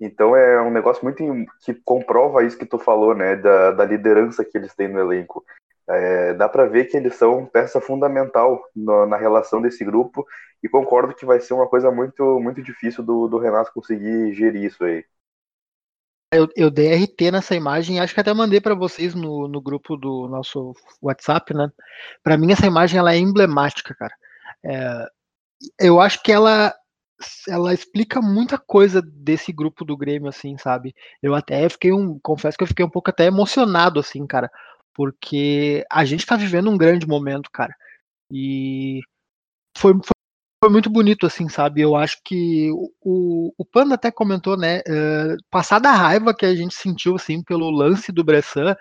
[0.00, 1.22] Então é um negócio muito
[1.64, 5.44] que comprova isso que tu falou, né, da, da liderança que eles têm no elenco.
[5.88, 10.26] É, dá para ver que eles são peça fundamental no, na relação desse grupo
[10.62, 14.64] e concordo que vai ser uma coisa muito muito difícil do, do Renato conseguir gerir
[14.64, 15.04] isso aí.
[16.34, 19.96] Eu, eu dei RT nessa imagem, acho que até mandei para vocês no, no grupo
[19.96, 21.70] do nosso WhatsApp, né?
[22.22, 24.14] Para mim essa imagem ela é emblemática, cara.
[24.64, 25.06] É,
[25.80, 26.74] eu acho que ela
[27.48, 30.94] ela explica muita coisa desse grupo do Grêmio, assim, sabe?
[31.22, 34.50] Eu até fiquei um, confesso que eu fiquei um pouco até emocionado, assim, cara,
[34.94, 37.74] porque a gente tá vivendo um grande momento, cara.
[38.30, 39.00] E
[39.76, 40.13] foi, foi
[40.64, 41.82] foi muito bonito, assim, sabe?
[41.82, 42.70] Eu acho que
[43.02, 44.78] o, o Panda até comentou, né?
[44.88, 48.74] Uh, passada a raiva que a gente sentiu, assim, pelo lance do Bressan,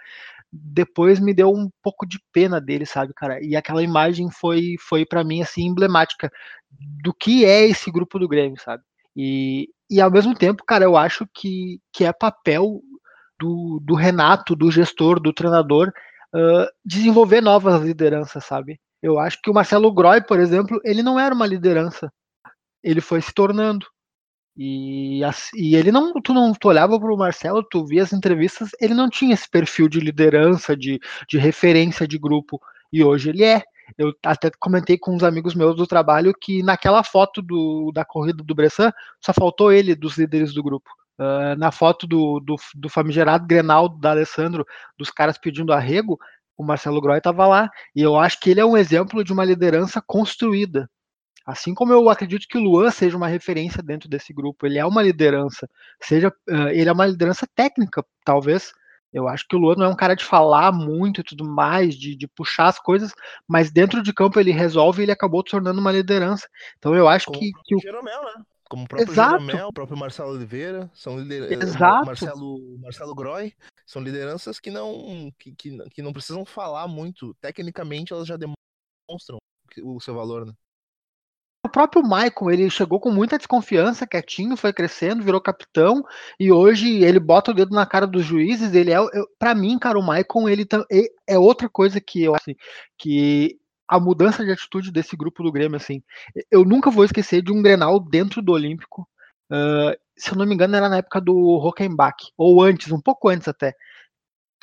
[0.50, 3.44] depois me deu um pouco de pena dele, sabe, cara?
[3.44, 6.32] E aquela imagem foi, foi para mim, assim, emblemática
[7.04, 8.82] do que é esse grupo do Grêmio, sabe?
[9.14, 12.80] E, e ao mesmo tempo, cara, eu acho que, que é papel
[13.38, 15.92] do, do Renato, do gestor, do treinador,
[16.34, 18.80] uh, desenvolver novas lideranças, sabe?
[19.04, 22.10] Eu acho que o Marcelo Groy, por exemplo, ele não era uma liderança.
[22.82, 23.86] Ele foi se tornando.
[24.56, 25.20] E,
[25.56, 28.94] e ele não, tu não tu olhava para o Marcelo, tu via as entrevistas, ele
[28.94, 32.62] não tinha esse perfil de liderança, de, de referência de grupo.
[32.94, 33.62] E hoje ele é.
[33.98, 38.42] Eu até comentei com uns amigos meus do trabalho que naquela foto do, da corrida
[38.42, 40.90] do Bressan só faltou ele dos líderes do grupo.
[41.20, 44.66] Uh, na foto do, do, do famigerado Grenal da Alessandro,
[44.98, 46.18] dos caras pedindo arrego,
[46.58, 47.70] o Marcelo Groy estava lá.
[47.96, 50.90] E eu acho que ele é um exemplo de uma liderança construída.
[51.46, 54.86] Assim como eu acredito que o Luan seja uma referência dentro desse grupo, ele é
[54.86, 55.70] uma liderança,
[56.02, 58.72] seja uh, ele é uma liderança técnica, talvez.
[59.12, 61.96] Eu acho que o Luan não é um cara de falar muito e tudo mais,
[61.96, 63.12] de, de puxar as coisas,
[63.48, 66.48] mas dentro de campo ele resolve e ele acabou se tornando uma liderança.
[66.80, 68.44] Então eu acho Como que, que o Jeromel, né?
[68.74, 69.40] Como o próprio Exato.
[69.40, 71.76] Jeromel, o próprio Marcelo Oliveira, são lideranças.
[71.76, 72.08] Exato.
[72.08, 73.54] Marcelo, Marcelo Groy,
[73.86, 77.36] são lideranças que não, que, que, que não precisam falar muito.
[77.40, 79.38] Tecnicamente, elas já demonstram
[79.84, 80.54] o seu valor, né?
[81.64, 86.04] O próprio Michael, ele chegou com muita desconfiança, quietinho, foi crescendo, virou capitão,
[86.40, 88.98] e hoje ele bota o dedo na cara dos juízes, ele é,
[89.38, 90.68] para mim, cara, o Michael, ele
[91.28, 92.56] é outra coisa que eu acho
[92.98, 93.60] que
[93.94, 96.02] a mudança de atitude desse grupo do Grêmio, assim,
[96.50, 99.08] eu nunca vou esquecer de um Grenal dentro do Olímpico,
[99.52, 103.30] uh, se eu não me engano era na época do Rockenbach, ou antes, um pouco
[103.30, 103.76] antes até,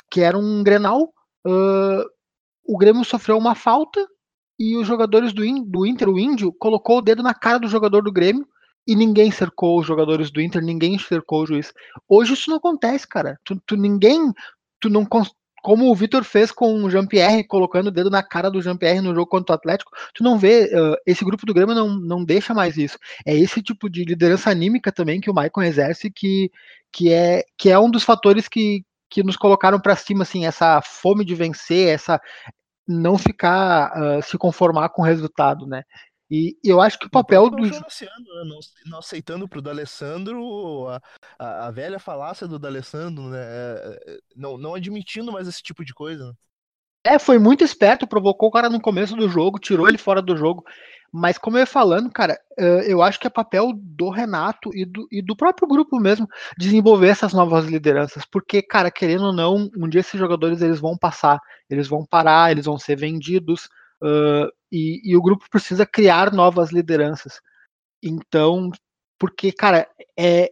[0.09, 1.13] que era um Grenal,
[1.47, 2.03] uh,
[2.65, 4.05] o Grêmio sofreu uma falta,
[4.59, 8.03] e os jogadores do, do Inter, o Índio, colocou o dedo na cara do jogador
[8.03, 8.45] do Grêmio
[8.85, 11.73] e ninguém cercou os jogadores do Inter, ninguém cercou o juiz.
[12.07, 13.39] Hoje isso não acontece, cara.
[13.43, 14.33] Tu, tu ninguém,
[14.79, 15.05] tu não
[15.61, 19.13] como o Vitor fez com o Jean-Pierre, colocando o dedo na cara do Jean-Pierre no
[19.13, 22.53] jogo contra o Atlético, tu não vê, uh, esse grupo do Grêmio não, não deixa
[22.53, 22.97] mais isso.
[23.25, 26.51] É esse tipo de liderança anímica também que o Maicon exerce, que,
[26.91, 30.81] que, é, que é um dos fatores que, que nos colocaram para cima, assim, essa
[30.81, 32.19] fome de vencer, essa,
[32.87, 35.83] não ficar uh, se conformar com o resultado, né?
[36.31, 37.57] E, eu acho que o papel do.
[37.57, 41.01] Não, não aceitando pro D'Alessandro a,
[41.37, 43.39] a, a, velha falácia do D'Alessandro, né?
[43.41, 46.27] É, é, não, não admitindo mais esse tipo de coisa.
[46.27, 46.33] Né?
[47.03, 50.37] É, foi muito esperto, provocou o cara no começo do jogo, tirou ele fora do
[50.37, 50.63] jogo.
[51.11, 55.05] Mas como eu ia falando, cara, eu acho que é papel do Renato e do,
[55.11, 56.25] e do próprio grupo mesmo
[56.57, 60.97] desenvolver essas novas lideranças, porque, cara, querendo ou não, um dia esses jogadores eles vão
[60.97, 61.37] passar,
[61.69, 63.67] eles vão parar, eles vão ser vendidos,
[64.03, 67.41] uh, e, e o grupo precisa criar novas lideranças.
[68.03, 68.71] Então,
[69.19, 69.87] porque, cara,
[70.17, 70.51] é,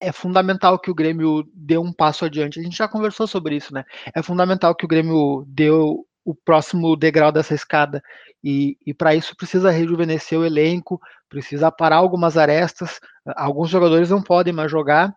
[0.00, 2.60] é fundamental que o Grêmio dê um passo adiante.
[2.60, 3.84] A gente já conversou sobre isso, né?
[4.14, 8.02] É fundamental que o Grêmio dê o, o próximo degrau dessa escada.
[8.42, 13.00] E, e para isso precisa rejuvenescer o elenco, precisa parar algumas arestas.
[13.36, 15.12] Alguns jogadores não podem mais jogar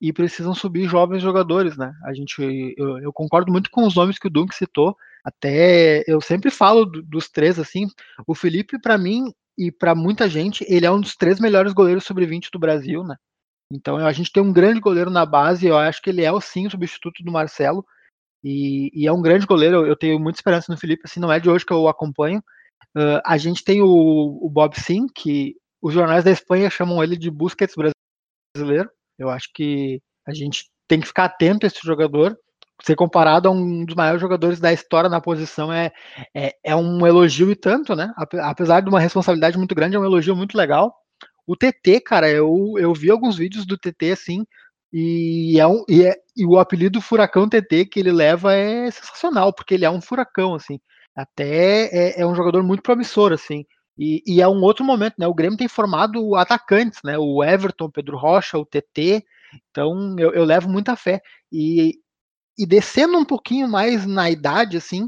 [0.00, 1.92] e precisam subir jovens jogadores, né?
[2.04, 4.96] A gente, eu, eu concordo muito com os nomes que o Dunk citou.
[5.26, 7.88] Até eu sempre falo do, dos três assim.
[8.26, 12.04] O Felipe, para mim e para muita gente, ele é um dos três melhores goleiros
[12.04, 13.16] sobre 20 do Brasil, né?
[13.72, 15.66] Então a gente tem um grande goleiro na base.
[15.66, 17.84] Eu acho que ele é sim o substituto do Marcelo.
[18.44, 21.40] E, e, é um grande goleiro, eu tenho muita esperança no Felipe, assim, não é
[21.40, 22.40] de hoje que eu o acompanho,
[22.96, 23.86] Uh, a gente tem o,
[24.40, 28.90] o, Bob Sim, que os jornais da Espanha chamam ele de Busquets brasileiro.
[29.18, 32.34] Eu acho que a gente tem que ficar atento a esse jogador.
[32.82, 35.92] Ser comparado a um dos maiores jogadores da história na posição é,
[36.34, 38.12] é, é um elogio e tanto, né?
[38.42, 40.94] Apesar de uma responsabilidade muito grande, é um elogio muito legal.
[41.46, 44.44] O TT, cara, eu, eu vi alguns vídeos do TT assim,
[44.92, 49.52] e, é um, e, é, e o apelido Furacão TT que ele leva é sensacional,
[49.52, 50.78] porque ele é um furacão, assim
[51.16, 53.64] até é, é um jogador muito promissor, assim.
[53.98, 55.26] E, e, é um outro momento, né?
[55.26, 57.16] O Grêmio tem formado atacantes, né?
[57.18, 59.24] O Everton, Pedro Rocha, o TT.
[59.70, 61.22] Então eu, eu levo muita fé.
[61.50, 61.94] E,
[62.58, 65.04] e, descendo um pouquinho mais na idade, assim,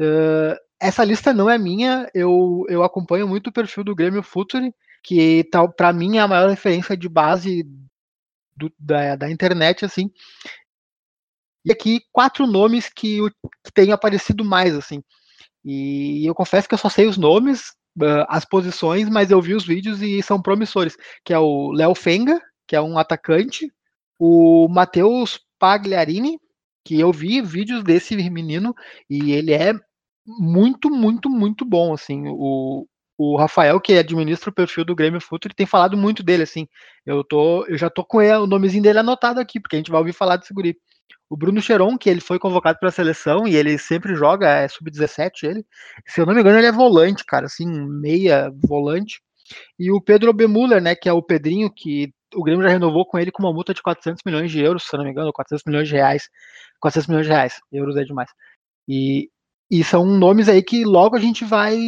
[0.00, 2.08] uh, essa lista não é minha.
[2.14, 6.28] Eu, eu acompanho muito o perfil do Grêmio Futuri, que tá, para mim é a
[6.28, 7.64] maior referência de base
[8.56, 10.10] do, da, da internet, assim.
[11.64, 13.18] E aqui quatro nomes que,
[13.64, 15.02] que têm aparecido mais, assim.
[15.64, 19.54] E eu confesso que eu só sei os nomes, uh, as posições, mas eu vi
[19.54, 20.96] os vídeos e são promissores.
[21.24, 23.72] Que é o Léo Fenga, que é um atacante,
[24.18, 26.38] o Matheus Pagliarini,
[26.84, 28.74] que eu vi vídeos desse menino
[29.08, 29.72] e ele é
[30.26, 32.24] muito, muito, muito bom, assim.
[32.28, 36.68] O, o Rafael, que administra o perfil do Grêmio Futuro, tem falado muito dele, assim.
[37.06, 39.90] Eu, tô, eu já tô com ele, o nomezinho dele anotado aqui, porque a gente
[39.90, 40.76] vai ouvir falar desse guri.
[41.28, 44.68] O Bruno Cheron, que ele foi convocado para a seleção e ele sempre joga, é
[44.68, 45.66] sub-17 ele.
[46.06, 49.20] Se eu não me engano, ele é volante, cara, assim, meia volante.
[49.78, 53.18] E o Pedro Bemuller, né, que é o Pedrinho, que o Grêmio já renovou com
[53.18, 55.88] ele com uma multa de 400 milhões de euros, se não me engano, 400 milhões
[55.88, 56.28] de reais.
[56.80, 58.30] 400 milhões de reais, euros é demais.
[58.88, 59.30] E,
[59.70, 61.78] e são nomes aí que logo a gente vai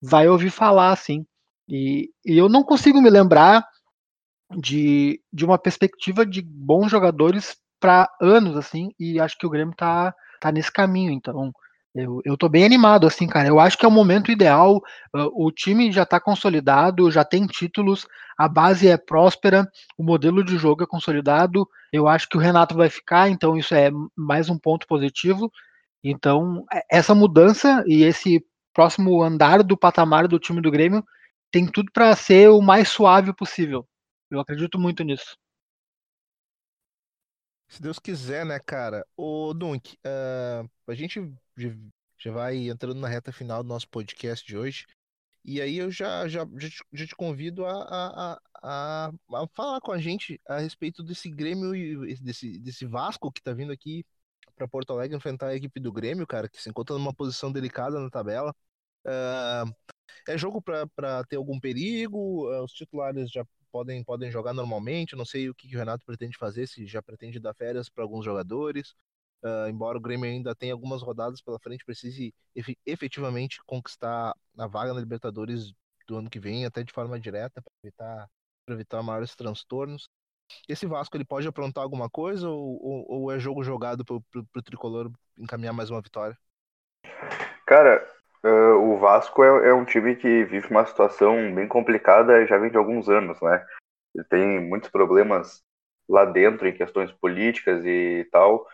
[0.00, 1.24] vai ouvir falar, assim.
[1.68, 3.64] E, e eu não consigo me lembrar
[4.58, 9.74] de, de uma perspectiva de bons jogadores para anos, assim, e acho que o Grêmio
[9.76, 11.52] tá, tá nesse caminho, então
[11.94, 13.48] eu, eu tô bem animado, assim, cara.
[13.48, 14.76] Eu acho que é o momento ideal.
[15.14, 18.06] Uh, o time já tá consolidado, já tem títulos,
[18.38, 21.68] a base é próspera, o modelo de jogo é consolidado.
[21.92, 25.50] Eu acho que o Renato vai ficar, então isso é mais um ponto positivo.
[26.02, 31.04] Então, é, essa mudança e esse próximo andar do patamar do time do Grêmio
[31.50, 33.86] tem tudo para ser o mais suave possível.
[34.30, 35.36] Eu acredito muito nisso.
[37.68, 39.06] Se Deus quiser, né, cara?
[39.16, 41.20] Ô, Dunk, uh, a gente
[42.18, 44.86] já vai entrando na reta final do nosso podcast de hoje.
[45.44, 49.80] E aí eu já, já, já, te, já te convido a, a, a, a, falar
[49.80, 54.04] com a gente a respeito desse Grêmio e desse, desse Vasco que tá vindo aqui
[54.54, 57.98] para Porto Alegre enfrentar a equipe do Grêmio, cara, que se encontra numa posição delicada
[57.98, 58.54] na tabela.
[59.04, 59.74] Uh,
[60.28, 65.24] é jogo para ter algum perigo, uh, os titulares já podem, podem jogar normalmente, não
[65.24, 68.24] sei o que, que o Renato pretende fazer, se já pretende dar férias para alguns
[68.24, 68.94] jogadores,
[69.42, 72.34] uh, embora o Grêmio ainda tenha algumas rodadas pela frente, precise
[72.86, 75.72] efetivamente conquistar a vaga na Libertadores
[76.06, 78.28] do ano que vem, até de forma direta, para evitar,
[78.68, 80.08] evitar maiores transtornos.
[80.68, 84.62] Esse Vasco ele pode aprontar alguma coisa ou, ou, ou é jogo jogado para o
[84.62, 86.36] tricolor encaminhar mais uma vitória?
[87.66, 88.06] Cara,
[88.44, 92.70] uh, o Vasco é, é, um time que vive uma situação bem complicada já vem
[92.70, 93.64] de alguns anos, né?
[94.14, 95.62] Ele tem muitos problemas
[96.08, 98.66] lá dentro em questões políticas e tal.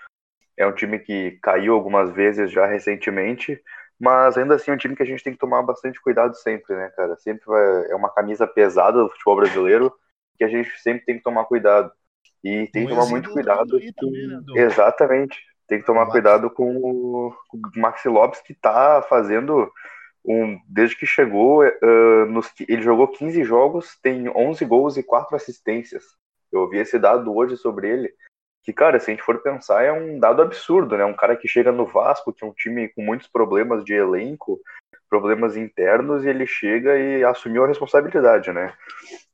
[0.59, 3.61] É um time que caiu algumas vezes já recentemente,
[3.99, 6.75] mas ainda assim é um time que a gente tem que tomar bastante cuidado sempre,
[6.75, 7.17] né, cara?
[7.17, 9.93] Sempre vai, é uma camisa pesada do futebol brasileiro
[10.37, 11.91] que a gente sempre tem que tomar cuidado.
[12.43, 13.79] E tem que tomar muito cuidado.
[13.97, 15.39] Também, né, Exatamente.
[15.67, 19.71] Tem que tomar cuidado com o, com o Maxi Lopes, que tá fazendo
[20.25, 25.35] um, desde que chegou, uh, nos, ele jogou 15 jogos, tem 11 gols e 4
[25.37, 26.05] assistências.
[26.53, 28.15] Eu ouvi esse dado hoje sobre ele,
[28.69, 31.03] que, cara, se a gente for pensar, é um dado absurdo, né?
[31.03, 34.61] Um cara que chega no Vasco, que é um time com muitos problemas de elenco,
[35.09, 38.75] problemas internos, e ele chega e assumiu a responsabilidade, né?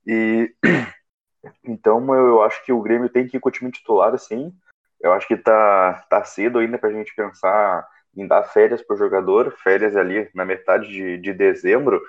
[0.07, 0.55] E
[1.65, 4.55] então eu acho que o Grêmio tem que ir com o time titular, assim.
[5.01, 7.85] Eu acho que tá, tá cedo ainda pra gente pensar
[8.17, 12.01] em dar férias pro jogador, férias ali na metade de, de dezembro,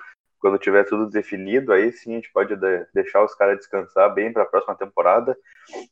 [0.46, 4.32] quando tiver tudo definido, aí sim a gente pode de, deixar os caras descansar bem
[4.32, 5.36] para a próxima temporada.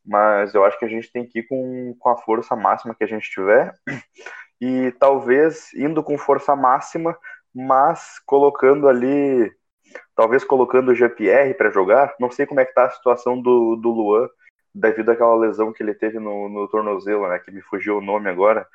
[0.07, 3.03] Mas eu acho que a gente tem que ir com, com a força máxima que
[3.03, 3.75] a gente tiver.
[4.61, 7.19] E talvez indo com força máxima,
[7.53, 9.53] mas colocando ali
[10.15, 12.15] talvez colocando o GPR para jogar.
[12.21, 14.29] Não sei como é que tá a situação do, do Luan,
[14.73, 17.41] devido àquela lesão que ele teve no, no tornozelo, né?
[17.41, 18.69] Que me fugiu o nome agora.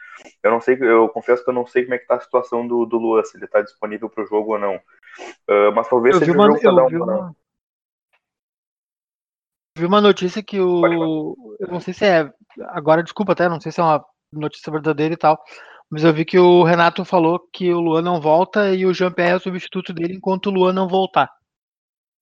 [0.44, 2.68] Eu não sei, eu confesso que eu não sei como é que tá a situação
[2.68, 4.78] do, do Luan, se ele tá disponível para o jogo ou não.
[5.50, 7.04] Uh, mas talvez eu seja uma, jogo dar uma.
[7.04, 7.36] uma...
[9.78, 11.56] Vi uma notícia que o.
[11.60, 12.32] Eu não sei se é.
[12.70, 15.42] Agora, desculpa até, não sei se é uma notícia verdadeira e tal.
[15.90, 19.32] Mas eu vi que o Renato falou que o Luan não volta e o Jean-Pierre
[19.32, 21.30] é o substituto dele enquanto o Luan não voltar.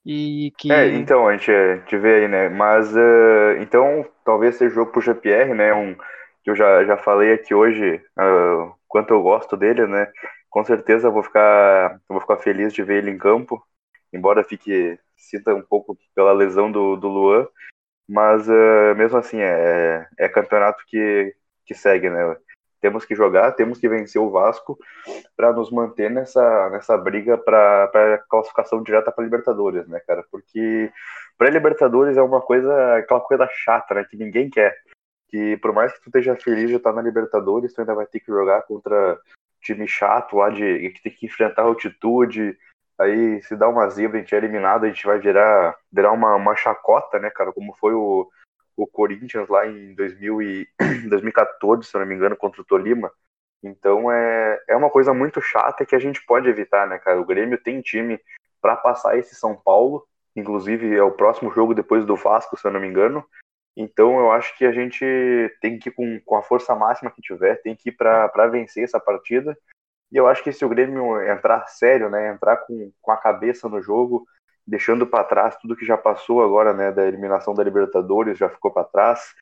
[0.06, 0.72] E que...
[0.72, 2.48] É, então, a gente, a gente vê aí, né?
[2.48, 5.74] Mas, uh, então, talvez seja jogo pro Jean-Pierre, né?
[5.74, 5.96] Um,
[6.42, 10.08] que eu já, já falei aqui hoje, uh, quanto eu gosto dele, né?
[10.58, 13.64] Com certeza vou ficar, vou ficar feliz de ver ele em campo,
[14.12, 17.48] embora fique, sinta um pouco pela lesão do, do Luan,
[18.10, 21.32] mas uh, mesmo assim, é, é campeonato que,
[21.64, 22.36] que segue, né?
[22.82, 24.80] temos que jogar, temos que vencer o Vasco
[25.36, 30.26] para nos manter nessa, nessa briga para classificação direta para Libertadores, né, cara?
[30.32, 30.92] Porque
[31.38, 34.76] para Libertadores é uma coisa, aquela coisa chata, né, que ninguém quer.
[35.30, 38.22] Que por mais que tu esteja feliz de estar na Libertadores, tu ainda vai ter
[38.22, 39.20] que jogar contra
[39.62, 42.58] time chato lá de que tem que enfrentar a altitude.
[43.00, 46.36] Aí se dá uma zebra, a gente é eliminado, a gente vai virar, virar uma,
[46.36, 47.54] uma chacota, né, cara?
[47.54, 48.28] Como foi o,
[48.76, 50.68] o Corinthians lá em 2000 e
[51.10, 53.12] 2014, se eu não me engano, contra o Tolima.
[53.64, 57.20] Então é, é uma coisa muito chata que a gente pode evitar, né, cara?
[57.20, 58.20] O Grêmio tem time
[58.62, 60.06] para passar esse São Paulo,
[60.36, 63.26] inclusive é o próximo jogo depois do Vasco, se eu não me engano.
[63.78, 65.06] Então eu acho que a gente
[65.62, 68.84] tem que ir com, com a força máxima que tiver, tem que ir para vencer
[68.84, 69.56] essa partida.
[70.12, 73.70] E eu acho que se o Grêmio entrar sério, né, entrar com, com a cabeça
[73.70, 74.26] no jogo,
[74.66, 78.72] deixando para trás tudo que já passou agora, né, da eliminação da Libertadores, já ficou
[78.72, 79.36] para trás.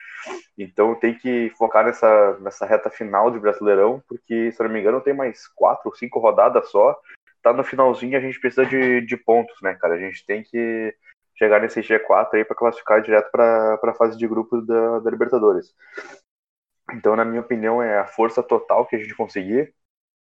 [0.58, 5.00] Então tem que focar nessa, nessa reta final de Brasileirão, porque, se não me engano,
[5.00, 7.00] tem mais quatro ou cinco rodadas só.
[7.42, 9.94] Tá no finalzinho, a gente precisa de, de pontos, né, cara?
[9.94, 10.94] A gente tem que
[11.38, 15.74] chegar nesse G4 aí para classificar direto para a fase de grupos da, da Libertadores.
[16.94, 19.74] Então, na minha opinião, é a força total que a gente conseguir.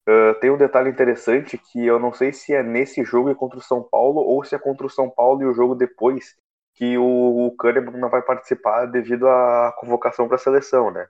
[0.09, 3.59] Uh, tem um detalhe interessante que eu não sei se é nesse jogo e contra
[3.59, 6.35] o São Paulo ou se é contra o São Paulo e o jogo depois
[6.75, 11.07] que o, o Kahneman não vai participar devido à convocação para a seleção, né?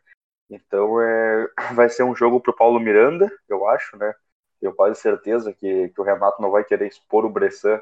[0.50, 4.12] Então é, vai ser um jogo para o Paulo Miranda, eu acho, né?
[4.60, 7.80] Eu quase certeza que, que o Renato não vai querer expor o Bressan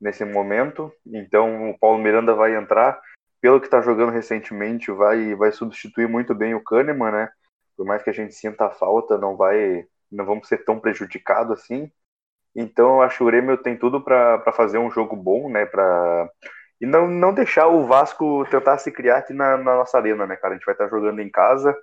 [0.00, 0.92] nesse momento.
[1.06, 3.00] Então o Paulo Miranda vai entrar.
[3.40, 7.30] Pelo que está jogando recentemente, vai, vai substituir muito bem o Kahneman, né?
[7.76, 11.60] Por mais que a gente sinta a falta, não vai, não vamos ser tão prejudicados
[11.60, 11.90] assim.
[12.54, 15.64] Então eu acho que o Grêmio tem tudo para fazer um jogo bom, né?
[15.66, 16.28] Para
[16.80, 20.36] e não, não deixar o Vasco tentar se criar aqui na, na nossa arena, né,
[20.36, 20.54] cara?
[20.54, 21.76] A gente vai estar jogando em casa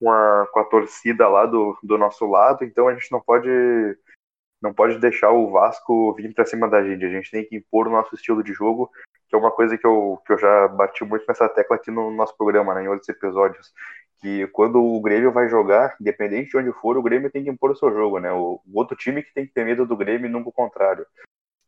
[0.00, 3.48] com a, com a torcida lá do, do nosso lado, então a gente não pode
[4.60, 7.04] não pode deixar o Vasco vir para cima da gente.
[7.04, 8.90] A gente tem que impor o nosso estilo de jogo,
[9.28, 12.10] que é uma coisa que eu, que eu já bati muito nessa tecla aqui no
[12.10, 13.72] nosso programa, né, em outros episódios.
[14.20, 17.70] Que quando o Grêmio vai jogar, independente de onde for, o Grêmio tem que impor
[17.70, 18.32] o seu jogo, né?
[18.32, 21.06] O, o outro time que tem que ter medo do Grêmio e nunca o contrário.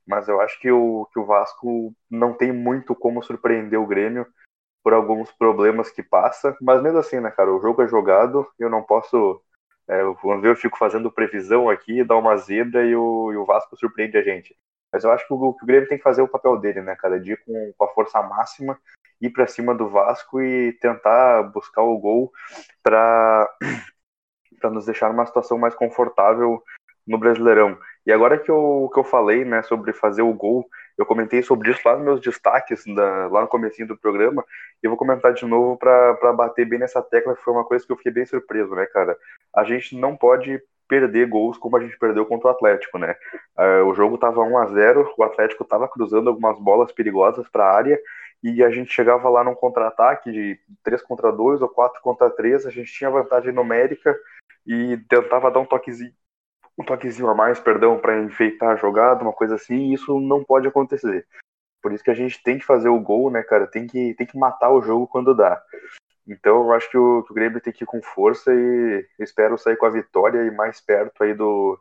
[0.06, 4.26] Mas eu acho que o, que o Vasco não tem muito como surpreender o Grêmio
[4.82, 6.56] por alguns problemas que passa.
[6.62, 7.52] Mas mesmo assim, né, cara?
[7.54, 9.42] O jogo é jogado, eu não posso
[9.88, 13.46] é, vamos ver, eu fico fazendo previsão aqui, dá uma zebra e o, e o
[13.46, 14.54] Vasco surpreende a gente.
[14.92, 16.94] Mas eu acho que o, que o Grêmio tem que fazer o papel dele, né?
[16.96, 18.78] Cada dia com, com a força máxima,
[19.20, 22.32] ir para cima do Vasco e tentar buscar o gol
[22.82, 23.48] para
[24.70, 26.62] nos deixar numa situação mais confortável
[27.06, 27.78] no Brasileirão.
[28.06, 30.68] E agora que eu, que eu falei né, sobre fazer o gol,
[30.98, 34.44] eu comentei sobre isso lá nos meus destaques, da, lá no comecinho do programa,
[34.82, 37.86] e eu vou comentar de novo para bater bem nessa tecla, que foi uma coisa
[37.86, 39.16] que eu fiquei bem surpreso, né, cara?
[39.54, 43.14] A gente não pode perder gols como a gente perdeu contra o Atlético, né?
[43.56, 47.64] Uh, o jogo tava 1 a 0 o Atlético tava cruzando algumas bolas perigosas para
[47.64, 48.00] a área,
[48.42, 52.66] e a gente chegava lá num contra-ataque de 3 contra 2 ou 4 contra 3,
[52.66, 54.16] a gente tinha vantagem numérica
[54.66, 56.12] e tentava dar um toquezinho
[56.78, 60.68] um toquezinho a mais, perdão, para enfeitar a jogada, uma coisa assim, isso não pode
[60.68, 61.26] acontecer.
[61.82, 63.66] Por isso que a gente tem que fazer o gol, né, cara?
[63.66, 65.60] Tem que, tem que matar o jogo quando dá.
[66.26, 69.58] Então eu acho que o, que o Grêmio tem que ir com força e espero
[69.58, 71.80] sair com a vitória e mais perto aí do,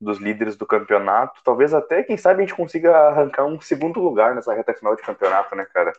[0.00, 1.40] dos líderes do campeonato.
[1.42, 5.02] Talvez até, quem sabe, a gente consiga arrancar um segundo lugar nessa reta final de
[5.02, 5.92] campeonato, né, cara?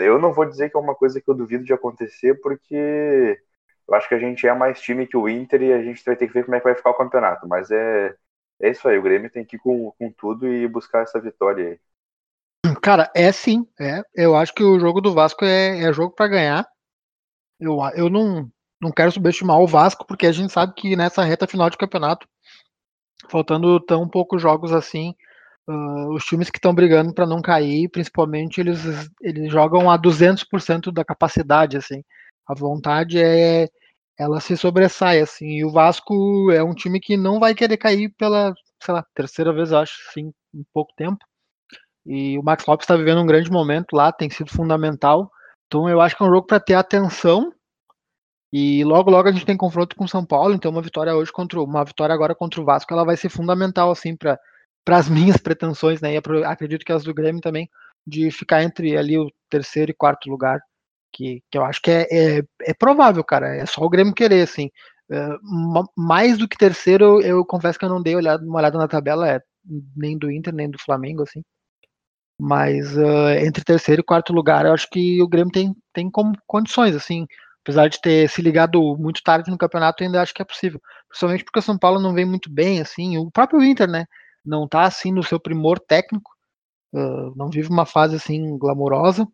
[0.00, 3.38] Eu não vou dizer que é uma coisa que eu duvido de acontecer, porque
[3.88, 6.14] eu acho que a gente é mais time que o Inter e a gente vai
[6.14, 7.48] ter que ver como é que vai ficar o campeonato.
[7.48, 8.14] Mas é,
[8.60, 11.70] é isso aí, o Grêmio tem que ir com, com tudo e buscar essa vitória
[11.70, 11.80] aí.
[12.82, 13.66] Cara, é sim.
[13.80, 14.02] É.
[14.14, 16.68] Eu acho que o jogo do Vasco é, é jogo para ganhar.
[17.58, 21.46] Eu, eu não, não quero subestimar o Vasco, porque a gente sabe que nessa reta
[21.46, 22.28] final de campeonato,
[23.28, 25.14] faltando tão poucos jogos assim,
[25.68, 28.80] uh, os times que estão brigando para não cair, principalmente, eles,
[29.22, 32.04] eles jogam a 200% da capacidade, assim.
[32.48, 33.68] A vontade é
[34.18, 35.46] ela se sobressai assim.
[35.58, 39.52] E o Vasco é um time que não vai querer cair pela, sei lá, terceira
[39.52, 41.18] vez, acho, sim, em pouco tempo.
[42.06, 45.30] E o Max Lopes está vivendo um grande momento lá, tem sido fundamental.
[45.66, 47.52] Então eu acho que é um jogo para ter atenção.
[48.52, 51.30] E logo logo a gente tem confronto com o São Paulo, então uma vitória hoje
[51.30, 54.38] contra uma vitória agora contra o Vasco, ela vai ser fundamental assim para
[54.88, 56.14] as minhas pretensões, né?
[56.14, 57.68] E acredito que as do Grêmio também
[58.06, 60.60] de ficar entre ali o terceiro e quarto lugar
[61.12, 63.56] que, que eu acho que é, é, é, provável, cara.
[63.56, 64.70] É só o Grêmio querer, assim.
[65.10, 65.28] É,
[65.96, 68.88] mais do que terceiro, eu, eu, confesso que eu não dei olhada, uma olhada na
[68.88, 69.40] tabela, é,
[69.96, 71.42] nem do Inter, nem do Flamengo, assim.
[72.40, 76.36] Mas uh, entre terceiro e quarto lugar, eu acho que o Grêmio tem, tem como
[76.46, 77.26] condições, assim.
[77.62, 80.80] Apesar de ter se ligado muito tarde no campeonato, ainda acho que é possível.
[81.08, 83.18] Principalmente porque o São Paulo não vem muito bem, assim.
[83.18, 84.06] O próprio Inter, né?
[84.44, 86.30] Não tá, assim, no seu primor técnico.
[86.94, 89.26] Uh, não vive uma fase, assim, glamourosa.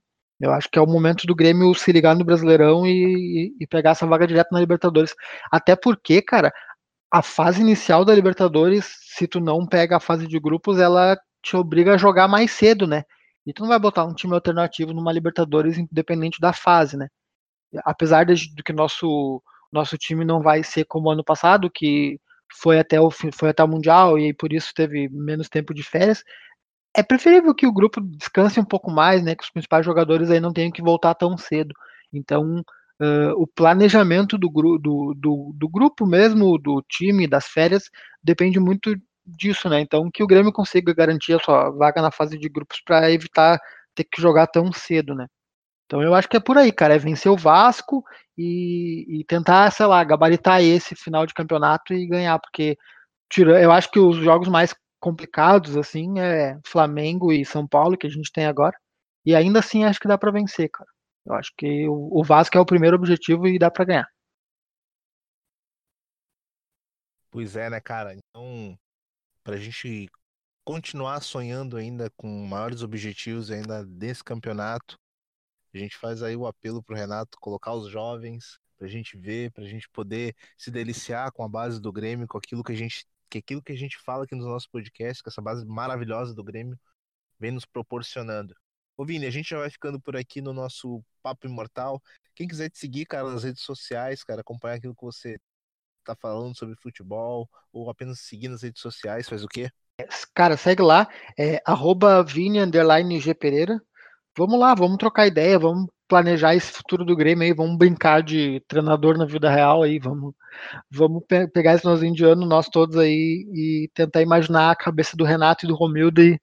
[0.45, 3.92] Eu acho que é o momento do Grêmio se ligar no Brasileirão e, e pegar
[3.92, 5.14] essa vaga direto na Libertadores.
[5.51, 6.53] Até porque, cara,
[7.11, 11.57] a fase inicial da Libertadores, se tu não pega a fase de grupos, ela te
[11.57, 13.05] obriga a jogar mais cedo, né?
[13.47, 17.09] E tu não vai botar um time alternativo numa Libertadores independente da fase, né?
[17.82, 19.42] Apesar de, de que nosso
[19.72, 22.20] nosso time não vai ser como ano passado, que
[22.61, 26.22] foi até o foi até o mundial e por isso teve menos tempo de férias
[26.95, 29.34] é preferível que o grupo descanse um pouco mais, né?
[29.34, 31.74] Que os principais jogadores aí não tenham que voltar tão cedo.
[32.12, 32.61] Então,
[33.01, 37.90] uh, o planejamento do, do, do, do, grupo mesmo, do time, das férias,
[38.22, 38.95] depende muito
[39.26, 39.80] disso, né?
[39.80, 43.59] Então, que o Grêmio consiga garantir a sua vaga na fase de grupos para evitar
[43.95, 45.26] ter que jogar tão cedo, né?
[45.86, 48.03] Então eu acho que é por aí, cara, é vencer o Vasco
[48.36, 52.76] e, e tentar, sei lá, gabaritar esse final de campeonato e ganhar, porque
[53.38, 54.74] eu acho que os jogos mais
[55.05, 58.75] complicados, assim, é Flamengo e São Paulo, que a gente tem agora,
[59.23, 60.89] e ainda assim acho que dá para vencer, cara.
[61.27, 64.09] Eu acho que o, Vasco é o primeiro objetivo e dá para ganhar.
[67.31, 68.15] Pois é, né, cara?
[68.15, 68.79] Então,
[69.43, 70.09] pra gente
[70.65, 74.97] continuar sonhando ainda com maiores objetivos ainda desse campeonato,
[75.75, 79.65] a gente faz aí o apelo pro Renato colocar os jovens pra gente ver, pra
[79.65, 83.39] gente poder se deliciar com a base do Grêmio, com aquilo que a gente que
[83.39, 86.79] aquilo que a gente fala aqui nos nossos podcasts, com essa base maravilhosa do Grêmio,
[87.39, 88.55] vem nos proporcionando.
[88.97, 92.01] Ô Vini, a gente já vai ficando por aqui no nosso Papo Imortal.
[92.35, 95.37] Quem quiser te seguir, cara, nas redes sociais, cara, acompanhar aquilo que você
[96.05, 99.70] tá falando sobre futebol, ou apenas seguir nas redes sociais, faz o quê?
[100.35, 101.09] Cara, segue lá,
[101.39, 102.61] é arroba Vini
[103.20, 103.81] G Pereira.
[104.37, 108.61] Vamos lá, vamos trocar ideia, vamos planejar esse futuro do Grêmio aí, vamos brincar de
[108.69, 110.33] treinador na vida real aí, vamos,
[110.89, 115.17] vamos pe pegar esse finalzinho de ano, nós todos aí, e tentar imaginar a cabeça
[115.17, 116.41] do Renato e do Romildo e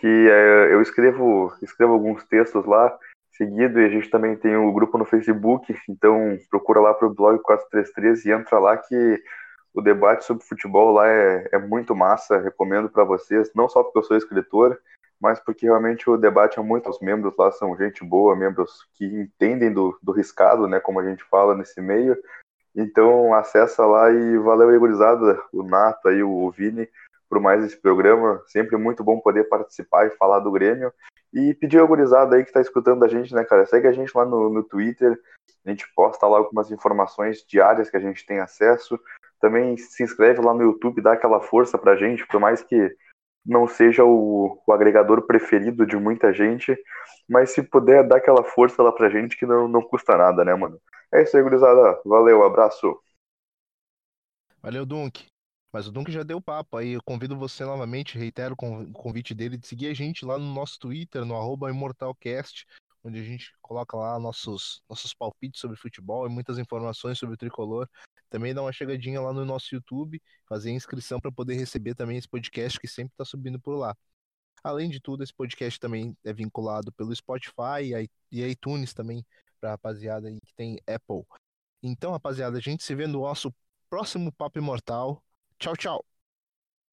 [0.00, 2.98] Que é, eu escrevo, escrevo alguns textos lá
[3.36, 7.06] seguido e a gente também tem o um grupo no Facebook, então procura lá para
[7.06, 9.22] o blog 433 e entra lá que
[9.74, 13.98] o debate sobre futebol lá é, é muito massa, recomendo para vocês, não só porque
[13.98, 14.78] eu sou escritor,
[15.20, 19.04] mas porque realmente o debate é muito, os membros lá são gente boa, membros que
[19.04, 22.16] entendem do, do riscado, né, como a gente fala nesse meio.
[22.76, 26.88] Então acessa lá e valeu aí, gurizada, o Nato aí, o Vini,
[27.28, 28.42] por mais esse programa.
[28.46, 30.92] Sempre muito bom poder participar e falar do Grêmio.
[31.34, 34.16] E pedir a gurizada aí que está escutando a gente, né, cara, segue a gente
[34.16, 35.20] lá no, no Twitter,
[35.66, 38.98] a gente posta lá algumas informações diárias que a gente tem acesso.
[39.40, 42.96] Também se inscreve lá no YouTube, dá aquela força pra gente, por mais que
[43.44, 46.74] não seja o, o, agregador preferido de muita gente,
[47.28, 50.54] mas se puder dar aquela força lá pra gente que não, não custa nada, né,
[50.54, 50.80] mano?
[51.12, 52.00] É isso aí, gurizada.
[52.04, 52.98] Valeu, abraço.
[54.62, 55.33] Valeu, Dunk.
[55.74, 56.90] Mas o Dunk já deu papo aí.
[56.90, 60.78] Eu convido você novamente, reitero o convite dele de seguir a gente lá no nosso
[60.78, 62.64] Twitter, no arroba ImortalCast,
[63.02, 67.36] onde a gente coloca lá nossos, nossos palpites sobre futebol e muitas informações sobre o
[67.36, 67.88] tricolor.
[68.30, 72.28] Também dá uma chegadinha lá no nosso YouTube, fazer inscrição para poder receber também esse
[72.28, 73.96] podcast que sempre está subindo por lá.
[74.62, 79.26] Além de tudo, esse podcast também é vinculado pelo Spotify e iTunes também,
[79.60, 81.24] para rapaziada aí que tem Apple.
[81.82, 83.52] Então, rapaziada, a gente se vê no nosso
[83.90, 85.20] próximo Papo Imortal.
[85.58, 86.04] Tchau, tchau.